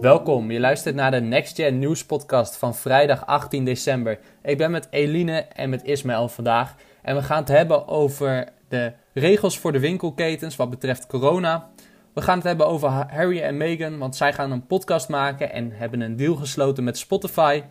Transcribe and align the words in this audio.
Welkom, 0.00 0.50
je 0.50 0.60
luistert 0.60 0.94
naar 0.94 1.10
de 1.10 1.20
Next 1.20 1.56
Gen 1.56 1.78
News 1.78 2.04
podcast 2.04 2.56
van 2.56 2.74
vrijdag 2.74 3.26
18 3.26 3.64
december. 3.64 4.18
Ik 4.42 4.58
ben 4.58 4.70
met 4.70 4.88
Eline 4.90 5.38
en 5.38 5.70
met 5.70 5.84
Ismaël 5.84 6.28
vandaag 6.28 6.74
en 7.02 7.16
we 7.16 7.22
gaan 7.22 7.38
het 7.38 7.48
hebben 7.48 7.88
over 7.88 8.48
de 8.68 8.92
regels 9.12 9.58
voor 9.58 9.72
de 9.72 9.80
winkelketens 9.80 10.56
wat 10.56 10.70
betreft 10.70 11.06
corona. 11.06 11.70
We 12.12 12.22
gaan 12.22 12.36
het 12.36 12.46
hebben 12.46 12.66
over 12.66 12.88
Harry 12.88 13.40
en 13.40 13.56
Meghan, 13.56 13.98
want 13.98 14.16
zij 14.16 14.32
gaan 14.32 14.50
een 14.50 14.66
podcast 14.66 15.08
maken 15.08 15.52
en 15.52 15.72
hebben 15.72 16.00
een 16.00 16.16
deal 16.16 16.34
gesloten 16.34 16.84
met 16.84 16.98
Spotify. 16.98 17.62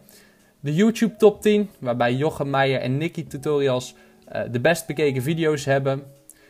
De 0.59 0.73
YouTube 0.73 1.15
top 1.15 1.41
10, 1.41 1.69
waarbij 1.79 2.13
Jochem 2.13 2.49
Meijer 2.49 2.81
en 2.81 2.97
Nicky 2.97 3.27
Tutorials 3.27 3.95
uh, 4.35 4.41
de 4.51 4.59
best 4.59 4.87
bekeken 4.87 5.21
video's 5.21 5.65
hebben. 5.65 6.03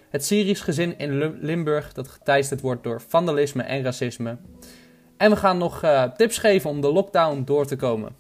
Het 0.10 0.26
Syrisch 0.26 0.64
gezin 0.64 0.98
in 0.98 1.38
Limburg 1.42 1.94
dat 1.94 2.08
geteisterd 2.08 2.62
wordt 2.62 2.84
door 2.84 3.02
vandalisme 3.02 3.64
en 3.64 3.84
racisme. 3.84 4.38
En 5.18 5.30
we 5.30 5.36
gaan 5.36 5.58
nog 5.58 5.84
uh, 5.84 6.04
tips 6.04 6.38
geven 6.38 6.70
om 6.70 6.82
de 6.82 6.92
lockdown 6.92 7.42
door 7.46 7.66
te 7.66 7.76
komen. 7.76 8.16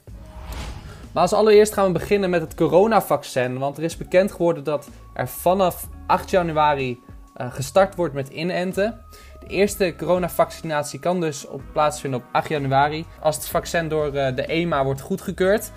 Maar 1.12 1.22
als 1.22 1.34
allereerst 1.34 1.74
gaan 1.74 1.86
we 1.86 2.00
beginnen 2.00 2.30
met 2.30 2.42
het 2.42 2.56
coronavaccin. 2.56 3.58
Want 3.58 3.78
er 3.78 3.84
is 3.84 3.98
bekend 3.98 4.32
geworden 4.32 4.64
dat 4.64 4.90
er 5.14 5.28
vanaf 5.28 5.88
8 6.08 6.30
januari 6.30 7.00
uh, 7.38 7.54
gestart 7.54 7.96
wordt 7.96 8.14
met 8.14 8.30
inenten. 8.30 9.02
De 9.40 9.48
eerste 9.48 9.94
coronavaccinatie 9.98 11.00
kan 11.00 11.22
dus 11.22 11.48
op 11.48 11.62
plaatsvinden 11.72 12.20
op 12.20 12.26
8 12.32 12.50
januari. 12.50 13.06
Als 13.20 13.36
het 13.36 13.48
vaccin 13.48 13.88
door 13.88 14.06
uh, 14.06 14.36
de 14.36 14.46
EMA 14.46 14.84
wordt 14.84 15.02
goedgekeurd. 15.02 15.72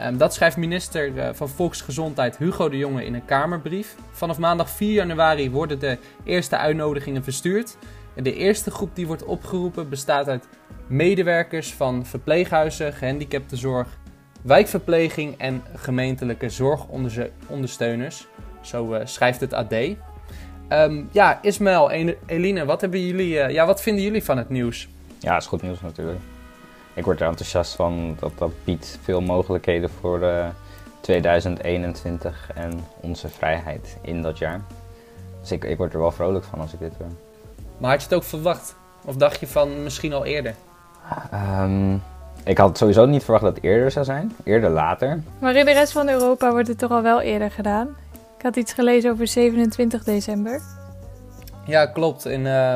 Um, 0.00 0.18
dat 0.18 0.34
schrijft 0.34 0.56
minister 0.56 1.34
van 1.34 1.48
Volksgezondheid 1.48 2.36
Hugo 2.36 2.68
de 2.68 2.76
Jonge 2.76 3.04
in 3.04 3.14
een 3.14 3.24
Kamerbrief. 3.24 3.94
Vanaf 4.10 4.38
maandag 4.38 4.70
4 4.70 4.92
januari 4.92 5.50
worden 5.50 5.78
de 5.78 5.98
eerste 6.24 6.56
uitnodigingen 6.56 7.24
verstuurd. 7.24 7.76
De 8.14 8.34
eerste 8.34 8.70
groep 8.70 8.96
die 8.96 9.06
wordt 9.06 9.24
opgeroepen 9.24 9.88
bestaat 9.88 10.28
uit 10.28 10.48
medewerkers 10.92 11.72
van 11.74 12.06
verpleeghuizen, 12.06 12.92
gehandicaptenzorg, 12.92 13.88
wijkverpleging 14.42 15.38
en 15.38 15.62
gemeentelijke 15.74 16.48
zorgondersteuners. 16.48 18.26
Zo 18.60 18.94
uh, 18.94 19.00
schrijft 19.04 19.40
het 19.40 19.52
AD. 19.52 19.72
Um, 20.68 21.08
ja, 21.12 21.42
Ismaël 21.42 21.90
Eline, 22.26 22.64
wat, 22.64 22.80
hebben 22.80 23.06
jullie, 23.06 23.34
uh, 23.34 23.50
ja, 23.50 23.66
wat 23.66 23.82
vinden 23.82 24.04
jullie 24.04 24.24
van 24.24 24.36
het 24.36 24.48
nieuws? 24.48 24.88
Ja, 25.18 25.32
het 25.32 25.42
is 25.42 25.48
goed 25.48 25.62
nieuws 25.62 25.80
natuurlijk. 25.80 26.20
Ik 26.94 27.04
word 27.04 27.20
er 27.20 27.26
enthousiast 27.26 27.74
van. 27.74 28.16
Dat, 28.20 28.32
dat 28.38 28.52
biedt 28.64 28.98
veel 29.02 29.20
mogelijkheden 29.20 29.90
voor 29.90 30.20
uh, 30.22 30.46
2021 31.00 32.50
en 32.54 32.84
onze 33.00 33.28
vrijheid 33.28 33.96
in 34.02 34.22
dat 34.22 34.38
jaar. 34.38 34.60
Dus 35.40 35.52
ik, 35.52 35.64
ik 35.64 35.76
word 35.76 35.92
er 35.92 35.98
wel 35.98 36.12
vrolijk 36.12 36.44
van 36.44 36.60
als 36.60 36.72
ik 36.72 36.78
dit 36.78 36.92
hoor. 36.98 37.12
Maar 37.78 37.90
had 37.90 38.00
je 38.00 38.06
het 38.06 38.16
ook 38.16 38.24
verwacht? 38.24 38.76
Of 39.04 39.16
dacht 39.16 39.40
je 39.40 39.46
van 39.46 39.82
misschien 39.82 40.12
al 40.12 40.24
eerder? 40.24 40.54
Um, 41.60 42.02
ik 42.44 42.58
had 42.58 42.78
sowieso 42.78 43.06
niet 43.06 43.22
verwacht 43.22 43.44
dat 43.44 43.54
het 43.54 43.64
eerder 43.64 43.90
zou 43.90 44.04
zijn. 44.04 44.32
Eerder 44.44 44.70
later. 44.70 45.22
Maar 45.38 45.56
in 45.56 45.64
de 45.64 45.72
rest 45.72 45.92
van 45.92 46.08
Europa 46.08 46.50
wordt 46.50 46.68
het 46.68 46.78
toch 46.78 46.90
al 46.90 47.02
wel 47.02 47.20
eerder 47.20 47.50
gedaan. 47.50 47.88
Ik 48.36 48.42
had 48.42 48.56
iets 48.56 48.72
gelezen 48.72 49.10
over 49.10 49.26
27 49.26 50.04
december. 50.04 50.60
Ja, 51.66 51.86
klopt. 51.86 52.24
In, 52.26 52.40
uh, 52.40 52.74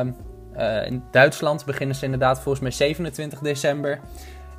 uh, 0.57 0.87
in 0.87 1.03
Duitsland 1.11 1.65
beginnen 1.65 1.95
ze 1.95 2.05
inderdaad 2.05 2.39
volgens 2.39 2.59
mij 2.59 2.71
27 2.71 3.39
december. 3.39 3.99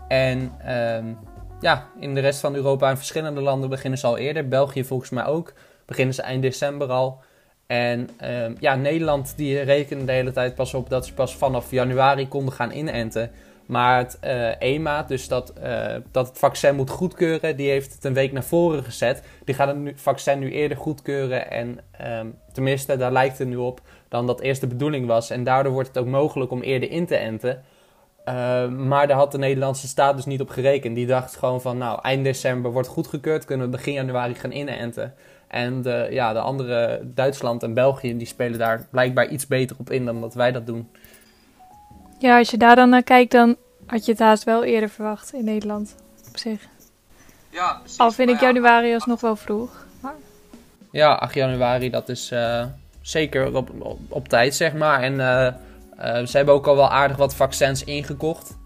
En 0.08 0.52
uh, 0.66 1.14
ja, 1.60 1.86
in 2.00 2.14
de 2.14 2.20
rest 2.20 2.40
van 2.40 2.54
Europa 2.54 2.90
en 2.90 2.96
verschillende 2.96 3.40
landen 3.40 3.68
beginnen 3.68 3.98
ze 3.98 4.06
al 4.06 4.18
eerder. 4.18 4.48
België 4.48 4.84
volgens 4.84 5.10
mij 5.10 5.24
ook. 5.24 5.52
Beginnen 5.86 6.14
ze 6.14 6.22
eind 6.22 6.42
december 6.42 6.88
al. 6.88 7.20
En 7.66 8.08
uh, 8.22 8.56
ja, 8.58 8.74
Nederland 8.74 9.32
die 9.36 9.60
rekende 9.60 10.04
de 10.04 10.12
hele 10.12 10.32
tijd 10.32 10.54
pas 10.54 10.74
op 10.74 10.90
dat 10.90 11.06
ze 11.06 11.14
pas 11.14 11.36
vanaf 11.36 11.70
januari 11.70 12.28
konden 12.28 12.54
gaan 12.54 12.72
inenten. 12.72 13.30
Maar 13.68 13.98
het 13.98 14.18
uh, 14.24 14.60
EMA, 14.60 15.02
dus 15.02 15.28
dat, 15.28 15.52
uh, 15.62 15.94
dat 16.10 16.28
het 16.28 16.38
vaccin 16.38 16.74
moet 16.74 16.90
goedkeuren, 16.90 17.56
die 17.56 17.70
heeft 17.70 17.94
het 17.94 18.04
een 18.04 18.14
week 18.14 18.32
naar 18.32 18.44
voren 18.44 18.84
gezet. 18.84 19.22
Die 19.44 19.54
gaat 19.54 19.68
het 19.68 19.76
nu, 19.76 19.92
vaccin 19.96 20.38
nu 20.38 20.50
eerder 20.50 20.76
goedkeuren. 20.76 21.50
En 21.50 21.78
um, 22.20 22.34
tenminste, 22.52 22.96
daar 22.96 23.12
lijkt 23.12 23.38
het 23.38 23.48
nu 23.48 23.56
op 23.56 23.80
dan 24.08 24.26
dat 24.26 24.40
eerst 24.40 24.60
de 24.60 24.66
bedoeling 24.66 25.06
was. 25.06 25.30
En 25.30 25.44
daardoor 25.44 25.72
wordt 25.72 25.88
het 25.88 25.98
ook 25.98 26.06
mogelijk 26.06 26.50
om 26.50 26.62
eerder 26.62 26.90
in 26.90 27.06
te 27.06 27.16
enten. 27.16 27.62
Uh, 28.28 28.68
maar 28.68 29.06
daar 29.06 29.16
had 29.16 29.32
de 29.32 29.38
Nederlandse 29.38 29.88
staat 29.88 30.16
dus 30.16 30.26
niet 30.26 30.40
op 30.40 30.50
gerekend. 30.50 30.94
Die 30.94 31.06
dacht 31.06 31.36
gewoon 31.36 31.60
van, 31.60 31.78
nou, 31.78 31.98
eind 32.02 32.24
december 32.24 32.72
wordt 32.72 32.88
goedgekeurd, 32.88 33.44
kunnen 33.44 33.66
we 33.66 33.76
begin 33.76 33.92
januari 33.92 34.34
gaan 34.34 34.52
inenten. 34.52 35.14
En 35.48 35.82
de, 35.82 36.08
ja, 36.10 36.32
de 36.32 36.38
andere, 36.38 37.00
Duitsland 37.04 37.62
en 37.62 37.74
België, 37.74 38.16
die 38.16 38.26
spelen 38.26 38.58
daar 38.58 38.86
blijkbaar 38.90 39.28
iets 39.28 39.46
beter 39.46 39.76
op 39.78 39.90
in 39.90 40.04
dan 40.04 40.20
dat 40.20 40.34
wij 40.34 40.52
dat 40.52 40.66
doen. 40.66 40.88
Ja, 42.18 42.38
als 42.38 42.50
je 42.50 42.56
daar 42.56 42.76
dan 42.76 42.88
naar 42.88 43.02
kijkt, 43.02 43.32
dan 43.32 43.56
had 43.86 44.04
je 44.04 44.10
het 44.10 44.20
haast 44.20 44.44
wel 44.44 44.64
eerder 44.64 44.88
verwacht 44.88 45.32
in 45.32 45.44
Nederland, 45.44 45.94
op 46.28 46.36
zich. 46.36 46.66
Ja, 47.50 47.78
precies. 47.78 47.98
Al 47.98 48.10
vind 48.10 48.30
ik 48.30 48.40
januari 48.40 48.94
alsnog 48.94 49.20
wel 49.20 49.36
vroeg. 49.36 49.86
Maar... 50.00 50.14
Ja, 50.90 51.14
8 51.14 51.34
januari, 51.34 51.90
dat 51.90 52.08
is 52.08 52.32
uh, 52.32 52.64
zeker 53.00 53.54
op, 53.56 53.70
op, 53.78 53.98
op, 54.08 54.28
tijd, 54.28 54.54
zeg 54.54 54.74
maar. 54.74 55.02
En 55.02 55.12
uh, 55.12 55.46
uh, 56.20 56.26
ze 56.26 56.36
hebben 56.36 56.54
ook 56.54 56.66
al 56.66 56.76
wel 56.76 56.90
aardig 56.90 57.16
wat 57.16 57.34
vaccins 57.34 57.84
ingekocht. 57.84 58.56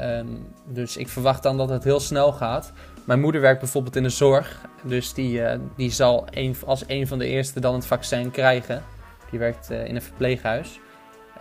Um, 0.00 0.54
dus 0.66 0.96
ik 0.96 1.08
verwacht 1.08 1.42
dan 1.42 1.56
dat 1.56 1.68
het 1.68 1.84
heel 1.84 2.00
snel 2.00 2.32
gaat. 2.32 2.72
Mijn 3.04 3.20
moeder 3.20 3.40
werkt 3.40 3.60
bijvoorbeeld 3.60 3.96
in 3.96 4.02
de 4.02 4.08
zorg. 4.08 4.60
Dus 4.82 5.14
die, 5.14 5.42
die 5.76 5.90
zal 5.90 6.26
een, 6.30 6.56
als 6.66 6.84
een 6.86 7.06
van 7.06 7.18
de 7.18 7.26
eerste 7.26 7.60
dan 7.60 7.74
het 7.74 7.86
vaccin 7.86 8.30
krijgen. 8.30 8.82
Die 9.30 9.38
werkt 9.38 9.70
in 9.70 9.94
een 9.94 10.02
verpleeghuis. 10.02 10.80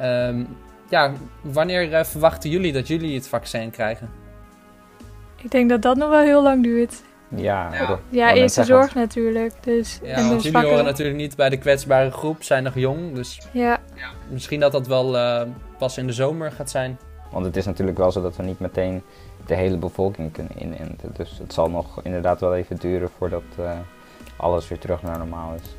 Um, 0.02 0.58
ja, 0.90 1.12
wanneer 1.42 1.92
uh, 1.92 2.04
verwachten 2.04 2.50
jullie 2.50 2.74
dat 2.74 2.88
jullie 2.88 3.16
het 3.16 3.28
vaccin 3.28 3.72
krijgen? 3.72 4.10
Ik 5.36 5.52
denk 5.52 5.70
dat 5.70 5.82
dat 5.82 5.98
nog 5.98 6.10
wel 6.10 6.20
heel 6.20 6.44
lang 6.44 6.64
duurt. 6.64 7.02
Ja, 7.36 7.74
ja, 7.74 8.00
ja 8.10 8.34
eerst 8.34 8.56
de 8.56 8.64
zorg 8.64 8.96
natuurlijk. 8.96 9.54
Dus, 9.64 10.00
ja, 10.04 10.16
en 10.16 10.30
want 10.30 10.44
jullie 10.44 10.68
horen 10.68 10.84
natuurlijk 10.84 11.18
niet 11.18 11.36
bij 11.36 11.50
de 11.50 11.58
kwetsbare 11.58 12.12
groep, 12.12 12.44
zijn 12.44 12.64
nog 12.64 12.76
jong. 12.76 13.16
Dus 13.16 13.42
ja. 13.52 13.80
misschien 14.30 14.60
dat 14.60 14.72
dat 14.72 14.88
wel 14.88 15.16
uh, 15.16 15.42
pas 15.78 15.98
in 15.98 16.08
de 16.08 16.14
zomer 16.14 16.52
gaat 16.52 16.70
zijn. 16.70 17.00
Want 17.32 17.46
het 17.46 17.56
is 17.56 17.66
natuurlijk 17.66 17.98
wel 17.98 18.12
zo 18.12 18.22
dat 18.22 18.36
we 18.36 18.44
niet 18.44 18.60
meteen 18.60 19.04
de 19.46 19.56
hele 19.56 19.78
bevolking 19.78 20.32
kunnen 20.32 20.62
inenten. 20.62 21.12
Dus 21.14 21.38
het 21.38 21.54
zal 21.54 21.70
nog 21.70 22.04
inderdaad 22.04 22.40
wel 22.40 22.56
even 22.56 22.76
duren 22.76 23.10
voordat 23.18 23.44
uh, 23.60 23.72
alles 24.38 24.68
weer 24.68 24.80
terug 24.80 25.02
naar 25.02 25.18
normaal 25.18 25.54
is. 25.54 25.76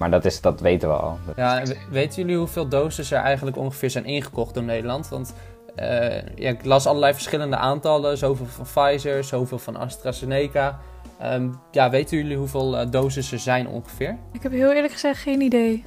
Maar 0.00 0.10
dat, 0.10 0.24
is, 0.24 0.40
dat 0.40 0.60
weten 0.60 0.88
we 0.88 0.94
al. 0.94 1.18
Ja, 1.36 1.62
weten 1.90 2.22
jullie 2.22 2.36
hoeveel 2.36 2.68
doses 2.68 3.10
er 3.10 3.18
eigenlijk 3.18 3.56
ongeveer 3.56 3.90
zijn 3.90 4.04
ingekocht 4.04 4.54
door 4.54 4.62
Nederland? 4.62 5.08
Want 5.08 5.34
uh, 5.76 6.22
ja, 6.34 6.50
ik 6.50 6.64
las 6.64 6.86
allerlei 6.86 7.12
verschillende 7.12 7.56
aantallen. 7.56 8.18
Zoveel 8.18 8.46
van 8.46 8.64
Pfizer, 8.64 9.24
zoveel 9.24 9.58
van 9.58 9.76
AstraZeneca. 9.76 10.78
Um, 11.22 11.60
ja, 11.70 11.90
weten 11.90 12.16
jullie 12.16 12.36
hoeveel 12.36 12.80
uh, 12.80 12.90
doses 12.90 13.32
er 13.32 13.38
zijn 13.38 13.68
ongeveer? 13.68 14.16
Ik 14.32 14.42
heb 14.42 14.52
heel 14.52 14.72
eerlijk 14.72 14.92
gezegd 14.92 15.20
geen 15.20 15.40
idee. 15.40 15.84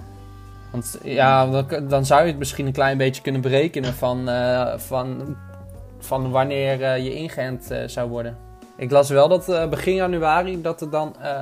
Want 0.71 0.99
ja, 1.03 1.47
dan, 1.47 1.87
dan 1.87 2.05
zou 2.05 2.21
je 2.21 2.27
het 2.27 2.37
misschien 2.37 2.65
een 2.65 2.73
klein 2.73 2.97
beetje 2.97 3.21
kunnen 3.21 3.41
berekenen 3.41 3.93
van, 3.93 4.29
uh, 4.29 4.77
van, 4.77 5.37
van 5.99 6.31
wanneer 6.31 6.97
je 6.97 7.13
ingeënt 7.13 7.75
zou 7.85 8.09
worden. 8.09 8.37
Ik 8.77 8.91
las 8.91 9.09
wel 9.09 9.27
dat 9.27 9.69
begin 9.69 9.95
januari 9.95 10.61
dat 10.61 10.81
er 10.81 10.89
dan 10.89 11.15
uh, 11.21 11.41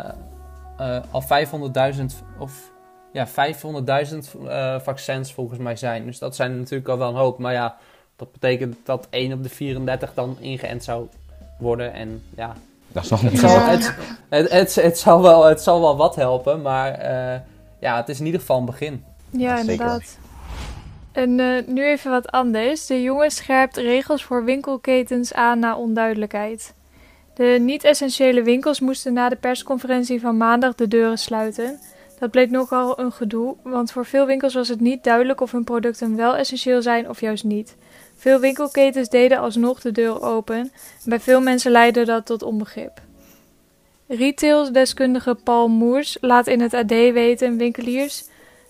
al 1.12 1.24
500.000 1.94 2.06
of 2.38 2.72
ja, 3.12 3.28
500.000 3.28 3.34
uh, 4.44 4.80
vaccins 4.80 5.34
volgens 5.34 5.59
mij 5.59 5.75
zijn. 5.75 6.06
Dus 6.06 6.19
dat 6.19 6.36
zijn 6.36 6.58
natuurlijk 6.58 6.90
al 6.90 6.97
wel 6.97 7.09
een 7.09 7.16
hoop. 7.16 7.38
Maar 7.38 7.53
ja, 7.53 7.78
dat 8.16 8.31
betekent 8.31 8.75
dat 8.84 9.08
1 9.09 9.34
op 9.34 9.44
de 9.44 9.50
34 9.50 10.14
dan 10.14 10.38
ingeënt 10.40 10.84
zou 10.84 11.08
worden. 11.59 11.94
En 11.94 12.24
ja, 12.36 12.56
dat 12.88 13.03
is 13.03 13.09
nog 13.09 13.24
niet 13.24 13.31
het, 13.31 13.40
zal, 13.40 13.59
het, 13.59 13.96
het, 14.30 14.52
het, 14.52 14.75
het, 14.75 15.00
zal 15.00 15.22
wel, 15.22 15.44
het 15.46 15.62
zal 15.62 15.81
wel 15.81 15.97
wat 15.97 16.16
helpen. 16.16 16.62
Maar 16.62 17.00
uh, 17.00 17.40
ja, 17.79 17.96
het 17.96 18.09
is 18.09 18.20
in 18.20 18.26
ieder 18.26 18.40
geval 18.40 18.58
een 18.58 18.66
begin. 18.66 19.03
Ja, 19.29 19.59
inderdaad. 19.59 20.17
En 21.11 21.40
uh, 21.40 21.67
nu 21.67 21.85
even 21.85 22.11
wat 22.11 22.32
anders. 22.32 22.85
De 22.85 23.02
jongen 23.02 23.32
scherpt 23.32 23.78
regels 23.78 24.23
voor 24.23 24.44
winkelketens 24.44 25.34
aan 25.34 25.59
na 25.59 25.76
onduidelijkheid. 25.76 26.73
De 27.34 27.58
niet-essentiële 27.62 28.44
winkels 28.44 28.80
moesten 28.80 29.14
na 29.14 29.30
de 29.30 29.36
persconferentie 29.36 30.20
van 30.20 30.38
maandag 30.38 30.76
de 30.76 30.88
deuren 30.88 31.18
sluiten. 31.18 31.80
Dat 32.20 32.32
bleek 32.32 32.50
nogal 32.50 33.00
een 33.00 33.12
gedoe, 33.12 33.56
want 33.64 33.92
voor 33.92 34.06
veel 34.06 34.26
winkels 34.26 34.54
was 34.54 34.68
het 34.68 34.80
niet 34.80 35.04
duidelijk 35.04 35.42
of 35.42 35.52
hun 35.52 35.64
producten 35.64 36.16
wel 36.16 36.36
essentieel 36.36 36.82
zijn 36.82 37.10
of 37.10 37.22
juist 37.22 37.44
niet. 37.44 37.76
Veel 38.16 38.40
winkelketens 38.40 39.10
deden 39.10 39.40
alsnog 39.40 39.82
de 39.82 39.92
deur 39.92 40.22
open 40.22 40.56
en 40.56 40.72
bij 41.06 41.20
veel 41.20 41.42
mensen 41.42 41.72
leidde 41.72 42.06
dat 42.06 42.26
tot 42.26 42.44
onbegrip. 42.44 43.02
Retailsdeskundige 44.08 45.36
Paul 45.44 45.68
Moers 45.68 46.18
laat 46.22 46.48
in 46.48 46.62
het 46.62 46.74
AD 46.74 46.90
weten 46.90 47.58
winkeliers 47.58 48.24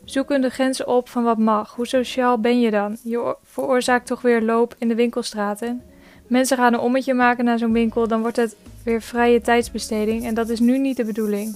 zoeken 0.06 0.42
de 0.42 0.50
grenzen 0.50 0.88
op 0.88 1.10
van 1.10 1.24
wat 1.24 1.38
mag. 1.38 1.76
Hoe 1.76 1.88
sociaal 1.88 2.40
ben 2.40 2.60
je 2.60 2.72
dan? 2.72 2.98
Je 3.04 3.36
veroorzaakt 3.44 4.08
toch 4.08 4.22
weer 4.22 4.42
loop 4.42 4.76
in 4.78 4.88
de 4.88 4.96
winkelstraten? 4.96 5.91
Mensen 6.32 6.58
gaan 6.58 6.74
een 6.74 6.80
ommetje 6.80 7.14
maken 7.14 7.46
naar 7.46 7.58
zo'n 7.58 7.74
winkel, 7.74 8.08
dan 8.08 8.22
wordt 8.22 8.38
het 8.38 8.56
weer 8.84 9.02
vrije 9.02 9.42
tijdsbesteding 9.42 10.26
en 10.26 10.34
dat 10.34 10.50
is 10.50 10.60
nu 10.60 10.78
niet 10.78 10.98
de 10.98 11.06
bedoeling. 11.06 11.56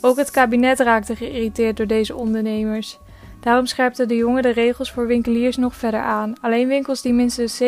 Ook 0.00 0.16
het 0.16 0.30
kabinet 0.30 0.80
raakte 0.80 1.16
geïrriteerd 1.16 1.76
door 1.76 1.86
deze 1.86 2.14
ondernemers. 2.16 2.98
Daarom 3.40 3.66
scherpte 3.66 4.06
de 4.06 4.16
jongen 4.16 4.42
de 4.42 4.50
regels 4.50 4.92
voor 4.92 5.06
winkeliers 5.06 5.56
nog 5.56 5.76
verder 5.76 6.00
aan. 6.00 6.34
Alleen 6.40 6.68
winkels 6.68 7.02
die 7.02 7.12
minstens 7.12 7.62
70% 7.62 7.66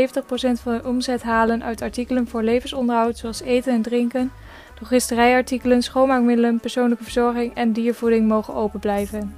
van 0.62 0.72
hun 0.72 0.84
omzet 0.84 1.22
halen 1.22 1.64
uit 1.64 1.82
artikelen 1.82 2.28
voor 2.28 2.42
levensonderhoud, 2.42 3.18
zoals 3.18 3.42
eten 3.42 3.72
en 3.72 3.82
drinken, 3.82 4.32
drogisterijartikelen, 4.74 5.82
schoonmaakmiddelen, 5.82 6.60
persoonlijke 6.60 7.04
verzorging 7.04 7.54
en 7.54 7.72
diervoeding, 7.72 8.28
mogen 8.28 8.54
open 8.54 8.80
blijven. 8.80 9.34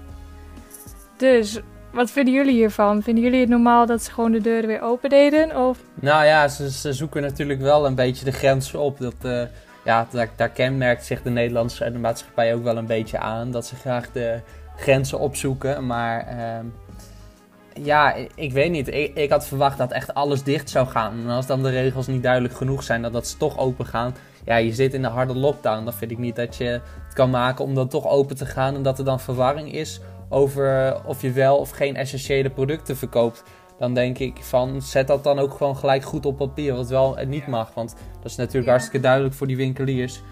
Dus, 1.16 1.60
wat 1.92 2.10
vinden 2.10 2.34
jullie 2.34 2.54
hiervan? 2.54 3.02
Vinden 3.02 3.24
jullie 3.24 3.40
het 3.40 3.48
normaal 3.48 3.86
dat 3.86 4.02
ze 4.02 4.10
gewoon 4.10 4.32
de 4.32 4.40
deuren 4.40 4.66
weer 4.66 4.82
open 4.82 5.10
deden? 5.10 5.68
Of... 5.68 5.78
Nou 5.94 6.24
ja, 6.24 6.48
ze, 6.48 6.70
ze 6.70 6.92
zoeken 6.92 7.22
natuurlijk 7.22 7.60
wel 7.60 7.86
een 7.86 7.94
beetje 7.94 8.24
de 8.24 8.32
grens 8.32 8.74
op. 8.74 8.98
Dat, 8.98 9.14
uh, 9.22 9.42
ja, 9.84 10.06
daar, 10.10 10.30
daar 10.36 10.48
kenmerkt 10.48 11.04
zich 11.04 11.22
de 11.22 11.30
Nederlandse 11.30 11.90
maatschappij 11.90 12.54
ook 12.54 12.62
wel 12.62 12.76
een 12.76 12.86
beetje 12.86 13.18
aan. 13.18 13.50
Dat 13.50 13.66
ze 13.66 13.76
graag 13.76 14.12
de 14.12 14.40
grenzen 14.76 15.18
opzoeken. 15.18 15.86
Maar 15.86 16.26
uh, 16.36 17.84
ja, 17.84 18.14
ik 18.34 18.52
weet 18.52 18.70
niet. 18.70 18.88
Ik, 18.88 19.16
ik, 19.16 19.30
had 19.30 19.46
verwacht 19.46 19.78
dat 19.78 19.92
echt 19.92 20.14
alles 20.14 20.42
dicht 20.42 20.70
zou 20.70 20.86
gaan. 20.86 21.12
En 21.24 21.30
als 21.30 21.46
dan 21.46 21.62
de 21.62 21.70
regels 21.70 22.06
niet 22.06 22.22
duidelijk 22.22 22.54
genoeg 22.54 22.82
zijn, 22.82 23.02
dat, 23.02 23.12
dat 23.12 23.26
ze 23.26 23.36
toch 23.36 23.58
open 23.58 23.86
gaan. 23.86 24.14
Ja, 24.44 24.56
je 24.56 24.72
zit 24.72 24.94
in 24.94 25.04
een 25.04 25.10
harde 25.10 25.34
lockdown. 25.34 25.84
Dan 25.84 25.94
vind 25.94 26.10
ik 26.10 26.18
niet 26.18 26.36
dat 26.36 26.56
je 26.56 26.64
het 26.64 27.14
kan 27.14 27.30
maken 27.30 27.64
om 27.64 27.74
dan 27.74 27.88
toch 27.88 28.08
open 28.08 28.36
te 28.36 28.46
gaan. 28.46 28.74
En 28.74 28.82
dat 28.82 28.98
er 28.98 29.04
dan 29.04 29.20
verwarring 29.20 29.72
is 29.72 30.00
over 30.32 30.96
of 31.04 31.22
je 31.22 31.32
wel 31.32 31.56
of 31.56 31.70
geen 31.70 31.96
essentiële 31.96 32.50
producten 32.50 32.96
verkoopt. 32.96 33.42
Dan 33.78 33.94
denk 33.94 34.18
ik 34.18 34.36
van 34.40 34.82
zet 34.82 35.06
dat 35.06 35.24
dan 35.24 35.38
ook 35.38 35.54
gewoon 35.54 35.76
gelijk 35.76 36.02
goed 36.02 36.26
op 36.26 36.36
papier. 36.36 36.74
Wat 36.74 36.88
wel 36.88 37.18
en 37.18 37.28
niet 37.28 37.46
mag. 37.46 37.74
Want 37.74 37.94
dat 38.22 38.30
is 38.30 38.36
natuurlijk 38.36 38.64
ja. 38.64 38.70
hartstikke 38.70 39.00
duidelijk 39.00 39.34
voor 39.34 39.46
die 39.46 39.56
winkeliers. 39.56 40.22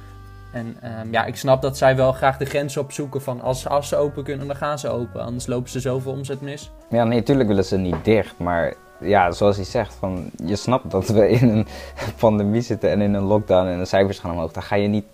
En 0.53 0.77
um, 1.01 1.13
ja, 1.13 1.25
ik 1.25 1.37
snap 1.37 1.63
dat 1.63 1.77
zij 1.77 1.97
wel 1.97 2.13
graag 2.13 2.37
de 2.37 2.45
grens 2.45 2.77
opzoeken 2.77 3.23
van 3.23 3.41
als, 3.41 3.69
als 3.69 3.89
ze 3.89 3.97
open 3.97 4.25
kunnen, 4.25 4.47
dan 4.47 4.57
gaan 4.57 4.79
ze 4.79 4.89
open. 4.89 5.21
Anders 5.21 5.47
lopen 5.47 5.71
ze 5.71 5.81
zoveel 5.81 6.13
omzet 6.13 6.41
mis. 6.41 6.71
Ja, 6.91 7.05
nee, 7.05 7.19
natuurlijk 7.19 7.49
willen 7.49 7.65
ze 7.65 7.77
niet 7.77 8.05
dicht. 8.05 8.39
Maar 8.39 8.75
ja, 9.01 9.31
zoals 9.31 9.57
hij 9.57 9.65
zegt, 9.65 9.95
van, 9.95 10.31
je 10.45 10.57
snapt 10.57 10.91
dat 10.91 11.09
we 11.09 11.29
in 11.29 11.49
een 11.49 11.67
pandemie 12.21 12.61
zitten 12.61 12.91
en 12.91 13.01
in 13.01 13.15
een 13.15 13.23
lockdown 13.23 13.67
en 13.67 13.79
de 13.79 13.85
cijfers 13.85 14.19
gaan 14.19 14.31
omhoog. 14.31 14.53
Dan 14.53 14.63
ga 14.63 14.77
je 14.77 14.89
niet... 14.89 15.05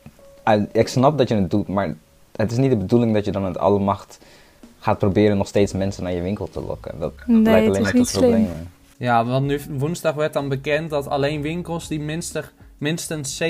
Ik 0.73 0.89
snap 0.89 1.19
dat 1.19 1.29
je 1.29 1.35
het 1.35 1.51
doet, 1.51 1.69
maar 1.69 1.95
het 2.37 2.51
is 2.53 2.59
niet 2.59 2.71
de 2.71 2.77
bedoeling 2.77 3.15
dat 3.15 3.25
je 3.25 3.33
dan 3.33 3.43
met 3.43 3.59
alle 3.59 3.79
macht 3.79 4.19
gaat 4.85 4.99
proberen 4.99 5.37
nog 5.37 5.47
steeds 5.47 5.73
mensen 5.73 6.03
naar 6.03 6.13
je 6.13 6.23
winkel 6.23 6.49
te 6.49 6.61
lokken. 6.61 6.99
Dat 6.99 7.13
nee, 7.27 7.43
leidt 7.43 7.69
alleen 7.69 7.83
maar 7.83 7.93
tot 7.93 8.13
problemen. 8.13 8.71
Ja, 8.97 9.25
want 9.25 9.47
nu 9.47 9.61
woensdag 9.71 10.15
werd 10.15 10.33
dan 10.33 10.49
bekend 10.49 10.91
dat 10.91 11.09
alleen 11.09 11.43
winkels 11.43 11.89
die 11.89 12.01
minstens 12.01 12.47
minstens 12.79 13.43
70% 13.43 13.47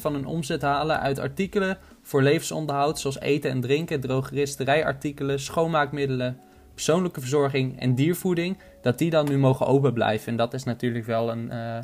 van 0.00 0.12
hun 0.12 0.26
omzet 0.26 0.62
halen 0.62 1.00
uit 1.00 1.18
artikelen 1.18 1.78
voor 2.02 2.22
levensonderhoud, 2.22 2.98
zoals 2.98 3.20
eten 3.20 3.50
en 3.50 3.60
drinken, 3.60 4.00
drogeristeриjartikelen, 4.00 5.40
schoonmaakmiddelen, 5.40 6.38
persoonlijke 6.74 7.20
verzorging 7.20 7.80
en 7.80 7.94
diervoeding, 7.94 8.58
dat 8.82 8.98
die 8.98 9.10
dan 9.10 9.28
nu 9.28 9.38
mogen 9.38 9.66
open 9.66 9.92
blijven. 9.92 10.28
En 10.28 10.36
dat 10.36 10.54
is 10.54 10.64
natuurlijk 10.64 11.06
wel 11.06 11.30
een, 11.30 11.48
uh, 11.52 11.78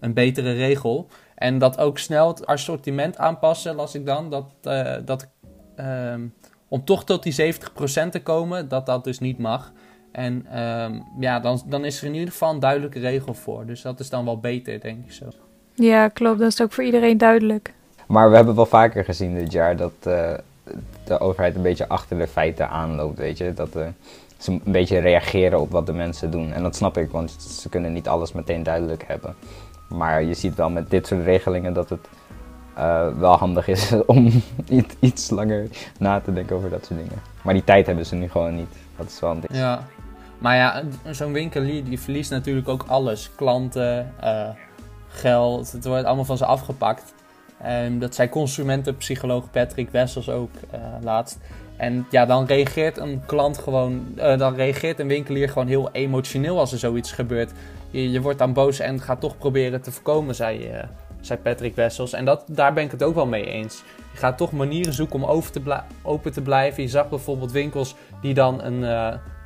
een 0.00 0.14
betere 0.14 0.52
regel. 0.52 1.08
En 1.34 1.58
dat 1.58 1.78
ook 1.78 1.98
snel 1.98 2.28
het 2.28 2.46
assortiment 2.46 3.16
aanpassen, 3.16 3.74
las 3.74 3.94
ik 3.94 4.06
dan, 4.06 4.30
dat, 4.30 4.46
uh, 4.62 4.94
dat 5.04 5.28
uh, 5.76 6.14
om 6.68 6.84
toch 6.84 7.04
tot 7.04 7.22
die 7.22 7.54
70% 7.54 8.08
te 8.10 8.20
komen, 8.22 8.68
dat 8.68 8.86
dat 8.86 9.04
dus 9.04 9.18
niet 9.18 9.38
mag. 9.38 9.72
En 10.12 10.46
ehm, 10.52 10.98
ja, 11.18 11.40
dan, 11.40 11.62
dan 11.66 11.84
is 11.84 12.00
er 12.00 12.06
in 12.06 12.14
ieder 12.14 12.30
geval 12.30 12.52
een 12.52 12.60
duidelijke 12.60 12.98
regel 12.98 13.34
voor. 13.34 13.66
Dus 13.66 13.82
dat 13.82 14.00
is 14.00 14.10
dan 14.10 14.24
wel 14.24 14.38
beter, 14.38 14.80
denk 14.80 15.04
ik 15.04 15.12
zo. 15.12 15.24
Ja, 15.74 16.08
klopt. 16.08 16.38
Dat 16.38 16.52
is 16.52 16.62
ook 16.62 16.72
voor 16.72 16.84
iedereen 16.84 17.18
duidelijk. 17.18 17.72
Maar 18.06 18.30
we 18.30 18.36
hebben 18.36 18.54
wel 18.54 18.66
vaker 18.66 19.04
gezien 19.04 19.34
dit 19.34 19.52
jaar 19.52 19.76
dat 19.76 19.92
uh, 20.06 20.30
de 21.04 21.20
overheid 21.20 21.54
een 21.54 21.62
beetje 21.62 21.88
achter 21.88 22.18
de 22.18 22.26
feiten 22.26 22.68
aanloopt, 22.68 23.18
weet 23.18 23.38
je. 23.38 23.54
Dat 23.54 23.76
uh, 23.76 23.86
ze 24.38 24.50
een 24.50 24.60
beetje 24.64 24.98
reageren 24.98 25.60
op 25.60 25.70
wat 25.70 25.86
de 25.86 25.92
mensen 25.92 26.30
doen. 26.30 26.52
En 26.52 26.62
dat 26.62 26.76
snap 26.76 26.96
ik, 26.96 27.10
want 27.10 27.30
ze 27.42 27.68
kunnen 27.68 27.92
niet 27.92 28.08
alles 28.08 28.32
meteen 28.32 28.62
duidelijk 28.62 29.04
hebben. 29.06 29.34
Maar 29.88 30.22
je 30.22 30.34
ziet 30.34 30.54
wel 30.54 30.70
met 30.70 30.90
dit 30.90 31.06
soort 31.06 31.24
regelingen 31.24 31.72
dat 31.72 31.90
het 31.90 32.08
uh, 32.78 33.18
wel 33.18 33.36
handig 33.36 33.68
is 33.68 33.92
om 34.06 34.42
iets, 35.00 35.30
langer 35.30 35.68
na 35.98 36.20
te 36.20 36.32
denken 36.32 36.56
over 36.56 36.70
dat 36.70 36.84
soort 36.84 36.98
dingen. 36.98 37.22
Maar 37.42 37.54
die 37.54 37.64
tijd 37.64 37.86
hebben 37.86 38.06
ze 38.06 38.14
nu 38.14 38.28
gewoon 38.28 38.56
niet. 38.56 38.76
Dat 38.96 39.06
is 39.06 39.20
wel 39.20 39.30
een 39.30 39.40
ding. 39.40 39.52
Ja, 39.60 39.86
maar 40.38 40.56
ja, 40.56 40.82
zo'n 41.10 41.32
winkelier 41.32 41.84
die 41.84 42.00
verliest 42.00 42.30
natuurlijk 42.30 42.68
ook 42.68 42.84
alles. 42.88 43.30
Klanten, 43.34 44.12
geld. 45.08 45.72
Het 45.72 45.84
wordt 45.84 46.04
allemaal 46.04 46.24
van 46.24 46.36
ze 46.36 46.44
afgepakt. 46.44 47.14
Dat 47.98 48.14
zei 48.14 48.28
consumentenpsycholoog 48.28 49.50
Patrick 49.50 49.90
Wessels 49.90 50.30
ook 50.30 50.50
uh, 50.74 50.80
laatst. 51.02 51.38
En 51.76 52.06
ja, 52.10 52.26
dan 52.26 52.46
reageert 52.46 52.98
een 52.98 53.22
klant 53.26 53.58
gewoon, 53.58 54.06
dan 54.14 54.54
reageert 54.54 54.98
een 54.98 55.08
winkelier 55.08 55.48
gewoon 55.48 55.68
heel 55.68 55.88
emotioneel 55.92 56.58
als 56.58 56.72
er 56.72 56.78
zoiets 56.78 57.12
gebeurt. 57.12 57.52
Je, 57.90 58.10
je 58.10 58.20
wordt 58.20 58.38
dan 58.38 58.52
boos 58.52 58.78
en 58.78 59.00
gaat 59.00 59.20
toch 59.20 59.38
proberen 59.38 59.80
te 59.80 59.92
voorkomen, 59.92 60.34
zei, 60.34 60.70
zei 61.28 61.38
Patrick 61.38 61.76
Wessels. 61.76 62.12
En 62.12 62.24
dat, 62.24 62.44
daar 62.46 62.72
ben 62.72 62.84
ik 62.84 62.90
het 62.90 63.02
ook 63.02 63.14
wel 63.14 63.26
mee 63.26 63.44
eens. 63.44 63.82
Je 64.12 64.18
gaat 64.18 64.38
toch 64.38 64.52
manieren 64.52 64.92
zoeken 64.92 65.22
om 65.22 65.24
over 65.24 65.52
te 65.52 65.80
open 66.02 66.32
te 66.32 66.42
blijven. 66.42 66.82
Je 66.82 66.88
zag 66.88 67.08
bijvoorbeeld 67.08 67.52
winkels 67.52 67.94
die 68.20 68.34
dan 68.34 68.62
een, 68.62 68.82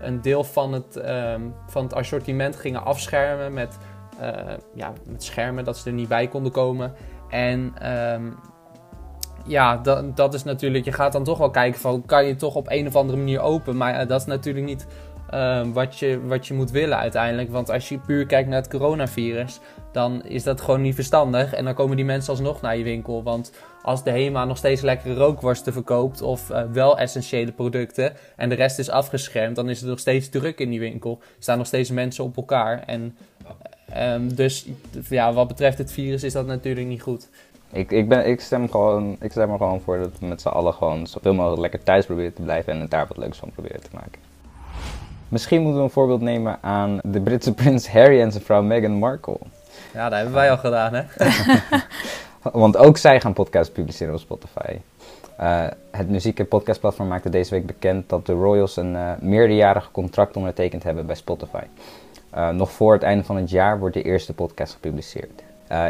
een 0.00 0.20
deel 0.20 0.44
van 0.44 0.72
het, 0.72 0.96
um, 0.96 1.54
van 1.66 1.82
het 1.82 1.94
assortiment 1.94 2.56
gingen 2.56 2.84
afschermen 2.84 3.52
met 3.52 3.78
uh, 4.20 4.54
ja, 4.74 4.92
met 5.06 5.22
schermen, 5.22 5.64
dat 5.64 5.78
ze 5.78 5.88
er 5.88 5.94
niet 5.94 6.08
bij 6.08 6.28
konden 6.28 6.52
komen. 6.52 6.94
En 7.28 7.74
um, 8.14 8.38
ja, 9.46 9.76
dat, 9.76 10.16
dat 10.16 10.34
is 10.34 10.44
natuurlijk, 10.44 10.84
je 10.84 10.92
gaat 10.92 11.12
dan 11.12 11.24
toch 11.24 11.38
wel 11.38 11.50
kijken 11.50 11.80
van, 11.80 12.06
kan 12.06 12.26
je 12.26 12.36
toch 12.36 12.54
op 12.54 12.70
een 12.70 12.86
of 12.86 12.96
andere 12.96 13.18
manier 13.18 13.40
open? 13.40 13.76
Maar 13.76 14.02
uh, 14.02 14.08
dat 14.08 14.20
is 14.20 14.26
natuurlijk 14.26 14.66
niet 14.66 14.86
uh, 15.34 15.66
wat, 15.72 15.98
je, 15.98 16.20
wat 16.26 16.46
je 16.46 16.54
moet 16.54 16.70
willen 16.70 16.98
uiteindelijk. 16.98 17.50
Want 17.50 17.70
als 17.70 17.88
je 17.88 17.98
puur 17.98 18.26
kijkt 18.26 18.48
naar 18.48 18.58
het 18.58 18.70
coronavirus, 18.70 19.60
dan 19.92 20.22
is 20.24 20.42
dat 20.42 20.60
gewoon 20.60 20.80
niet 20.80 20.94
verstandig. 20.94 21.54
En 21.54 21.64
dan 21.64 21.74
komen 21.74 21.96
die 21.96 22.04
mensen 22.04 22.32
alsnog 22.32 22.60
naar 22.60 22.76
je 22.76 22.84
winkel. 22.84 23.22
Want 23.22 23.52
als 23.82 24.04
de 24.04 24.10
HEMA 24.10 24.44
nog 24.44 24.56
steeds 24.56 24.80
lekkere 24.80 25.14
rookworsten 25.14 25.72
verkoopt 25.72 26.22
of 26.22 26.50
uh, 26.50 26.62
wel 26.72 26.98
essentiële 26.98 27.52
producten 27.52 28.12
en 28.36 28.48
de 28.48 28.54
rest 28.54 28.78
is 28.78 28.90
afgeschermd, 28.90 29.56
dan 29.56 29.70
is 29.70 29.80
het 29.80 29.88
nog 29.88 29.98
steeds 29.98 30.28
druk 30.28 30.58
in 30.58 30.70
die 30.70 30.80
winkel. 30.80 31.18
Er 31.20 31.42
staan 31.42 31.58
nog 31.58 31.66
steeds 31.66 31.90
mensen 31.90 32.24
op 32.24 32.36
elkaar. 32.36 32.82
En 32.86 33.16
Um, 33.98 34.34
dus 34.34 34.66
ja, 35.08 35.32
wat 35.32 35.48
betreft 35.48 35.78
het 35.78 35.92
virus 35.92 36.22
is 36.22 36.32
dat 36.32 36.46
natuurlijk 36.46 36.86
niet 36.86 37.02
goed. 37.02 37.28
Ik, 37.72 37.90
ik, 37.90 38.08
ben, 38.08 38.26
ik, 38.26 38.40
stem 38.40 38.70
gewoon, 38.70 39.16
ik 39.20 39.30
stem 39.30 39.50
er 39.50 39.56
gewoon 39.56 39.80
voor 39.80 39.98
dat 39.98 40.18
we 40.18 40.26
met 40.26 40.40
z'n 40.40 40.48
allen 40.48 40.74
gewoon 40.74 41.06
zoveel 41.06 41.34
mogelijk 41.34 41.60
lekker 41.60 41.82
thuis 41.82 42.06
proberen 42.06 42.34
te 42.34 42.42
blijven 42.42 42.72
en 42.72 42.80
het 42.80 42.90
daar 42.90 43.06
wat 43.06 43.16
leuks 43.16 43.38
van 43.38 43.50
proberen 43.50 43.80
te 43.80 43.88
maken. 43.92 44.31
Misschien 45.32 45.60
moeten 45.60 45.78
we 45.78 45.84
een 45.84 45.92
voorbeeld 45.92 46.20
nemen 46.20 46.58
aan 46.60 46.98
de 47.02 47.20
Britse 47.20 47.54
prins 47.54 47.88
Harry 47.88 48.20
en 48.20 48.32
zijn 48.32 48.44
vrouw 48.44 48.62
Meghan 48.62 48.92
Markle. 48.92 49.38
Ja, 49.92 50.08
dat 50.08 50.18
hebben 50.18 50.34
wij 50.34 50.50
al 50.50 50.56
gedaan, 50.56 50.94
hè? 50.94 51.02
Want 52.64 52.76
ook 52.76 52.96
zij 52.96 53.20
gaan 53.20 53.32
podcasts 53.32 53.72
publiceren 53.72 54.14
op 54.14 54.20
Spotify. 54.20 54.76
Uh, 55.40 55.66
het 55.90 56.08
muziek- 56.08 56.38
en 56.38 56.48
podcastplatform 56.48 57.08
maakte 57.08 57.28
deze 57.30 57.50
week 57.50 57.66
bekend 57.66 58.08
dat 58.08 58.26
de 58.26 58.32
Royals 58.32 58.76
een 58.76 58.94
uh, 58.94 59.10
meerderjarig 59.20 59.90
contract 59.90 60.36
ondertekend 60.36 60.82
hebben 60.82 61.06
bij 61.06 61.16
Spotify. 61.16 61.64
Uh, 62.34 62.48
nog 62.48 62.72
voor 62.72 62.92
het 62.92 63.02
einde 63.02 63.24
van 63.24 63.36
het 63.36 63.50
jaar 63.50 63.78
wordt 63.78 63.94
de 63.94 64.02
eerste 64.02 64.34
podcast 64.34 64.72
gepubliceerd. 64.72 65.42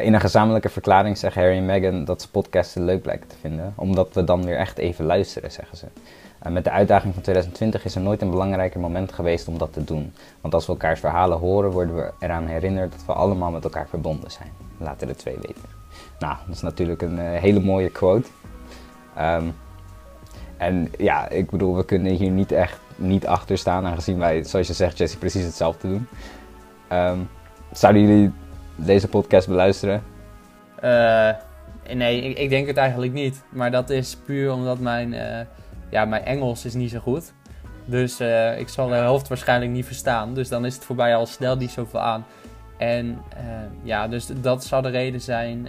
In 0.03 0.15
een 0.15 0.21
gezamenlijke 0.21 0.69
verklaring 0.69 1.19
zeggen 1.19 1.43
Harry 1.43 1.57
en 1.57 1.67
Meghan 1.67 2.05
dat 2.05 2.23
ze 2.23 2.31
podcasten 2.31 2.85
leuk 2.85 3.03
blijken 3.03 3.29
te 3.29 3.37
vinden, 3.41 3.73
omdat 3.77 4.15
we 4.15 4.25
dan 4.25 4.45
weer 4.45 4.57
echt 4.57 4.79
even 4.79 5.05
luisteren, 5.05 5.53
zeggen 5.53 5.77
ze. 5.77 5.87
Uh, 6.47 6.53
met 6.53 6.65
de 6.65 6.71
uitdaging 6.71 7.15
van 7.15 7.23
2020 7.23 7.85
is 7.85 7.95
er 7.95 8.01
nooit 8.01 8.23
een 8.23 8.31
belangrijker 8.31 8.81
moment 8.81 9.13
geweest 9.13 9.49
om 9.49 9.59
dat 9.59 9.73
te 9.73 9.85
doen. 9.85 10.13
Want 10.41 10.55
als 10.55 10.67
we 10.67 10.73
elkaars 10.73 11.01
verhalen 11.01 11.39
horen, 11.39 11.71
worden 11.71 11.97
we 11.97 12.13
eraan 12.19 12.47
herinnerd 12.47 12.93
dat 12.93 13.05
we 13.07 13.13
allemaal 13.13 13.51
met 13.51 13.65
elkaar 13.65 13.89
verbonden 13.89 14.31
zijn. 14.31 14.51
Laten 14.79 15.07
de 15.07 15.15
twee 15.15 15.35
weten. 15.35 15.65
Nou, 16.19 16.37
dat 16.47 16.55
is 16.55 16.63
natuurlijk 16.63 17.03
een 17.03 17.19
hele 17.19 17.61
mooie 17.61 17.91
quote. 17.91 18.29
Um, 19.19 19.55
en 20.57 20.93
ja, 20.99 21.29
ik 21.29 21.51
bedoel, 21.51 21.77
we 21.77 21.85
kunnen 21.85 22.13
hier 22.13 22.31
niet 22.31 22.53
echt 22.53 22.79
niet 22.97 23.27
achter 23.27 23.59
staan, 23.59 23.87
aangezien 23.87 24.19
wij, 24.19 24.45
zoals 24.45 24.67
je 24.67 24.73
zegt, 24.73 24.99
Jesse, 24.99 25.19
precies 25.19 25.45
hetzelfde 25.45 25.89
doen. 25.89 26.07
Um, 26.93 27.29
zouden 27.73 28.03
jullie 28.03 28.33
deze 28.77 29.09
podcast 29.09 29.49
beluisteren? 29.49 30.03
Uh, 30.85 31.31
nee, 31.95 32.23
ik, 32.23 32.49
denk 32.49 32.67
het 32.67 32.77
eigenlijk 32.77 33.13
niet. 33.13 33.43
Maar 33.49 33.71
dat 33.71 33.91
is 33.91 34.17
puur 34.17 34.53
omdat 34.53 34.79
mijn, 34.79 35.15
ja, 35.93 36.05
mijn 36.05 36.25
Engels 36.25 36.65
is 36.65 36.75
niet 36.75 36.91
zo 36.91 36.99
goed. 36.99 37.33
Dus 37.85 38.21
uh, 38.21 38.59
ik 38.59 38.69
zal 38.69 38.89
de 38.89 38.95
helft 38.95 39.29
waarschijnlijk 39.29 39.71
niet 39.71 39.87
verstaan. 39.87 40.35
Dus 40.35 40.49
dan 40.49 40.65
is 40.65 40.75
het 40.75 40.85
voorbij 40.85 41.17
al 41.17 41.27
snel 41.27 41.57
niet 41.57 41.71
zoveel 41.71 42.01
aan. 42.01 42.25
En 42.77 43.23
ja, 43.83 44.09
dus 44.09 44.27
dat 44.27 44.65
zou 44.65 44.83
de 44.83 44.89
reden 44.89 45.21
zijn 45.21 45.69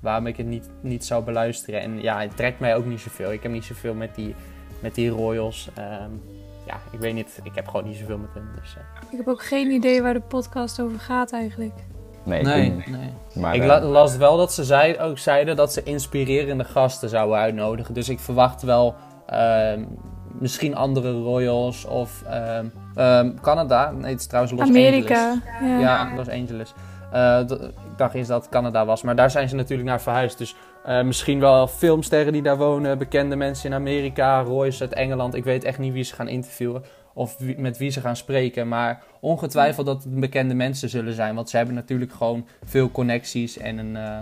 waarom 0.00 0.26
ik 0.26 0.36
het 0.36 0.46
niet, 0.46 0.70
niet 0.80 1.04
zou 1.04 1.24
beluisteren. 1.24 1.80
En 1.80 2.02
ja, 2.02 2.20
het 2.20 2.36
trekt 2.36 2.60
mij 2.60 2.76
ook 2.76 2.86
niet 2.86 3.00
zoveel. 3.00 3.32
Ik 3.32 3.42
heb 3.42 3.52
niet 3.52 3.64
zoveel 3.64 3.94
met 3.94 4.14
die, 4.14 4.34
met 4.80 4.94
die 4.94 5.10
Royals. 5.10 5.68
Um, 5.78 6.22
ja, 6.66 6.80
ik 6.90 6.98
weet 6.98 7.14
niet. 7.14 7.40
Ik 7.42 7.54
heb 7.54 7.68
gewoon 7.68 7.86
niet 7.86 7.96
zoveel 7.96 8.18
met 8.18 8.34
hem. 8.34 8.48
Dus. 8.60 8.76
Ik 9.10 9.16
heb 9.16 9.28
ook 9.28 9.42
geen 9.42 9.70
idee 9.70 10.02
waar 10.02 10.14
de 10.14 10.20
podcast 10.20 10.80
over 10.80 10.98
gaat 10.98 11.32
eigenlijk. 11.32 11.74
Nee, 12.26 12.42
nee, 12.42 12.70
nee. 12.86 13.12
Maar, 13.32 13.54
ik 13.54 13.62
uh, 13.62 13.90
las 13.90 14.16
wel 14.16 14.36
dat 14.36 14.52
ze 14.52 14.64
zei, 14.64 14.98
ook 14.98 15.18
zeiden 15.18 15.56
dat 15.56 15.72
ze 15.72 15.82
inspirerende 15.82 16.64
gasten 16.64 17.08
zouden 17.08 17.38
uitnodigen. 17.38 17.94
Dus 17.94 18.08
ik 18.08 18.20
verwacht 18.20 18.62
wel 18.62 18.94
uh, 19.32 19.72
misschien 20.38 20.76
andere 20.76 21.12
Royals 21.12 21.84
of 21.84 22.22
ehm, 22.22 22.66
ehm, 22.94 23.34
Canada. 23.40 23.90
Nee, 23.90 24.10
het 24.10 24.20
is 24.20 24.26
trouwens 24.26 24.54
Los 24.58 24.68
Amerika. 24.68 25.28
Angeles. 25.28 25.42
Ja. 25.60 25.78
Ja, 25.78 26.14
Los 26.16 26.28
Angeles. 26.28 26.74
Eh, 27.12 27.40
ik 27.90 27.96
dacht 27.96 28.14
eerst 28.14 28.28
dat 28.28 28.42
het 28.42 28.50
Canada 28.50 28.84
was, 28.84 29.02
maar 29.02 29.16
daar 29.16 29.30
zijn 29.30 29.48
ze 29.48 29.54
natuurlijk 29.54 29.88
naar 29.88 30.00
verhuisd. 30.00 30.38
Dus 30.38 30.56
eh, 30.84 31.02
misschien 31.02 31.40
wel 31.40 31.66
filmsterren 31.66 32.32
die 32.32 32.42
daar 32.42 32.56
wonen, 32.56 32.98
bekende 32.98 33.36
mensen 33.36 33.70
in 33.70 33.76
Amerika, 33.76 34.40
Royce 34.42 34.80
uit 34.80 34.92
Engeland. 34.92 35.34
Ik 35.34 35.44
weet 35.44 35.64
echt 35.64 35.78
niet 35.78 35.92
wie 35.92 36.02
ze 36.02 36.14
gaan 36.14 36.28
interviewen 36.28 36.82
of 37.16 37.36
wie- 37.38 37.58
met 37.58 37.76
wie 37.78 37.90
ze 37.90 38.00
gaan 38.00 38.16
spreken. 38.16 38.68
Maar 38.68 39.02
ongetwijfeld 39.20 39.86
dat 39.86 40.04
het 40.04 40.20
bekende 40.20 40.54
mensen 40.54 40.88
zullen 40.88 41.14
zijn. 41.14 41.34
Want 41.34 41.50
ze 41.50 41.56
hebben 41.56 41.74
natuurlijk 41.74 42.12
gewoon 42.12 42.46
veel 42.64 42.90
connecties 42.90 43.58
en 43.58 43.78
een... 43.78 43.96
eh, 43.96 44.18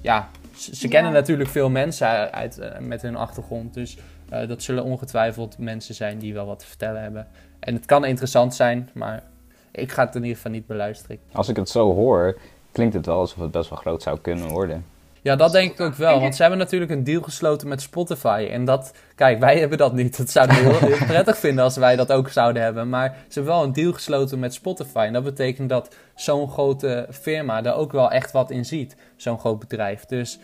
ja, 0.00 0.28
ze, 0.56 0.76
ze 0.76 0.84
Ja. 0.84 0.90
kennen 0.92 1.12
natuurlijk 1.12 1.50
veel 1.50 1.70
mensen 1.70 2.06
uit, 2.08 2.32
uit, 2.32 2.58
eh, 2.58 2.78
met 2.80 3.02
hun 3.02 3.16
achtergrond. 3.16 3.74
Dus 3.74 3.98
eh, 4.28 4.48
dat 4.48 4.62
zullen 4.62 4.84
ongetwijfeld 4.84 5.58
mensen 5.58 5.94
zijn 5.94 6.18
die 6.18 6.34
wel 6.34 6.46
wat 6.46 6.58
te 6.58 6.66
vertellen 6.66 7.02
hebben. 7.02 7.26
En 7.60 7.74
het 7.74 7.86
kan 7.86 8.04
interessant 8.04 8.54
zijn, 8.54 8.88
maar 8.92 9.22
ik 9.70 9.92
ga 9.92 10.04
het 10.04 10.14
in 10.14 10.20
ieder 10.20 10.36
geval 10.36 10.52
niet 10.52 10.66
beluisteren. 10.66 11.18
Als 11.32 11.48
ik 11.48 11.56
het 11.56 11.68
zo 11.68 11.94
hoor, 11.94 12.38
klinkt 12.72 12.94
het 12.94 13.06
wel 13.06 13.18
alsof 13.18 13.38
het 13.38 13.50
best 13.50 13.68
wel 13.70 13.78
groot 13.78 14.02
zou 14.02 14.18
kunnen 14.20 14.48
worden. 14.48 14.84
Ja, 15.22 15.36
dat 15.36 15.52
denk 15.52 15.72
ik 15.72 15.80
ook 15.80 15.94
wel. 15.94 16.20
Want 16.20 16.34
ze 16.34 16.42
hebben 16.42 16.60
natuurlijk 16.60 16.90
een 16.90 17.04
deal 17.04 17.22
gesloten 17.22 17.68
met 17.68 17.82
Spotify. 17.82 18.48
En 18.50 18.64
dat, 18.64 18.92
kijk, 19.14 19.38
wij 19.38 19.58
hebben 19.58 19.78
dat 19.78 19.92
niet. 19.92 20.16
Dat 20.16 20.30
zouden 20.30 20.56
we 20.56 20.62
heel, 20.62 20.88
heel 20.88 21.06
prettig 21.06 21.38
vinden 21.38 21.64
als 21.64 21.76
wij 21.76 21.96
dat 21.96 22.12
ook 22.12 22.28
zouden 22.28 22.62
hebben. 22.62 22.88
Maar 22.88 23.08
ze 23.28 23.34
hebben 23.34 23.52
wel 23.52 23.62
een 23.62 23.72
deal 23.72 23.92
gesloten 23.92 24.38
met 24.38 24.54
Spotify. 24.54 25.04
En 25.06 25.12
dat 25.12 25.24
betekent 25.24 25.68
dat 25.68 25.94
zo'n 26.14 26.50
grote 26.50 27.06
firma 27.10 27.64
er 27.64 27.74
ook 27.74 27.92
wel 27.92 28.10
echt 28.10 28.32
wat 28.32 28.50
in 28.50 28.64
ziet. 28.64 28.96
Zo'n 29.16 29.38
groot 29.38 29.58
bedrijf. 29.58 30.04
Dus 30.04 30.38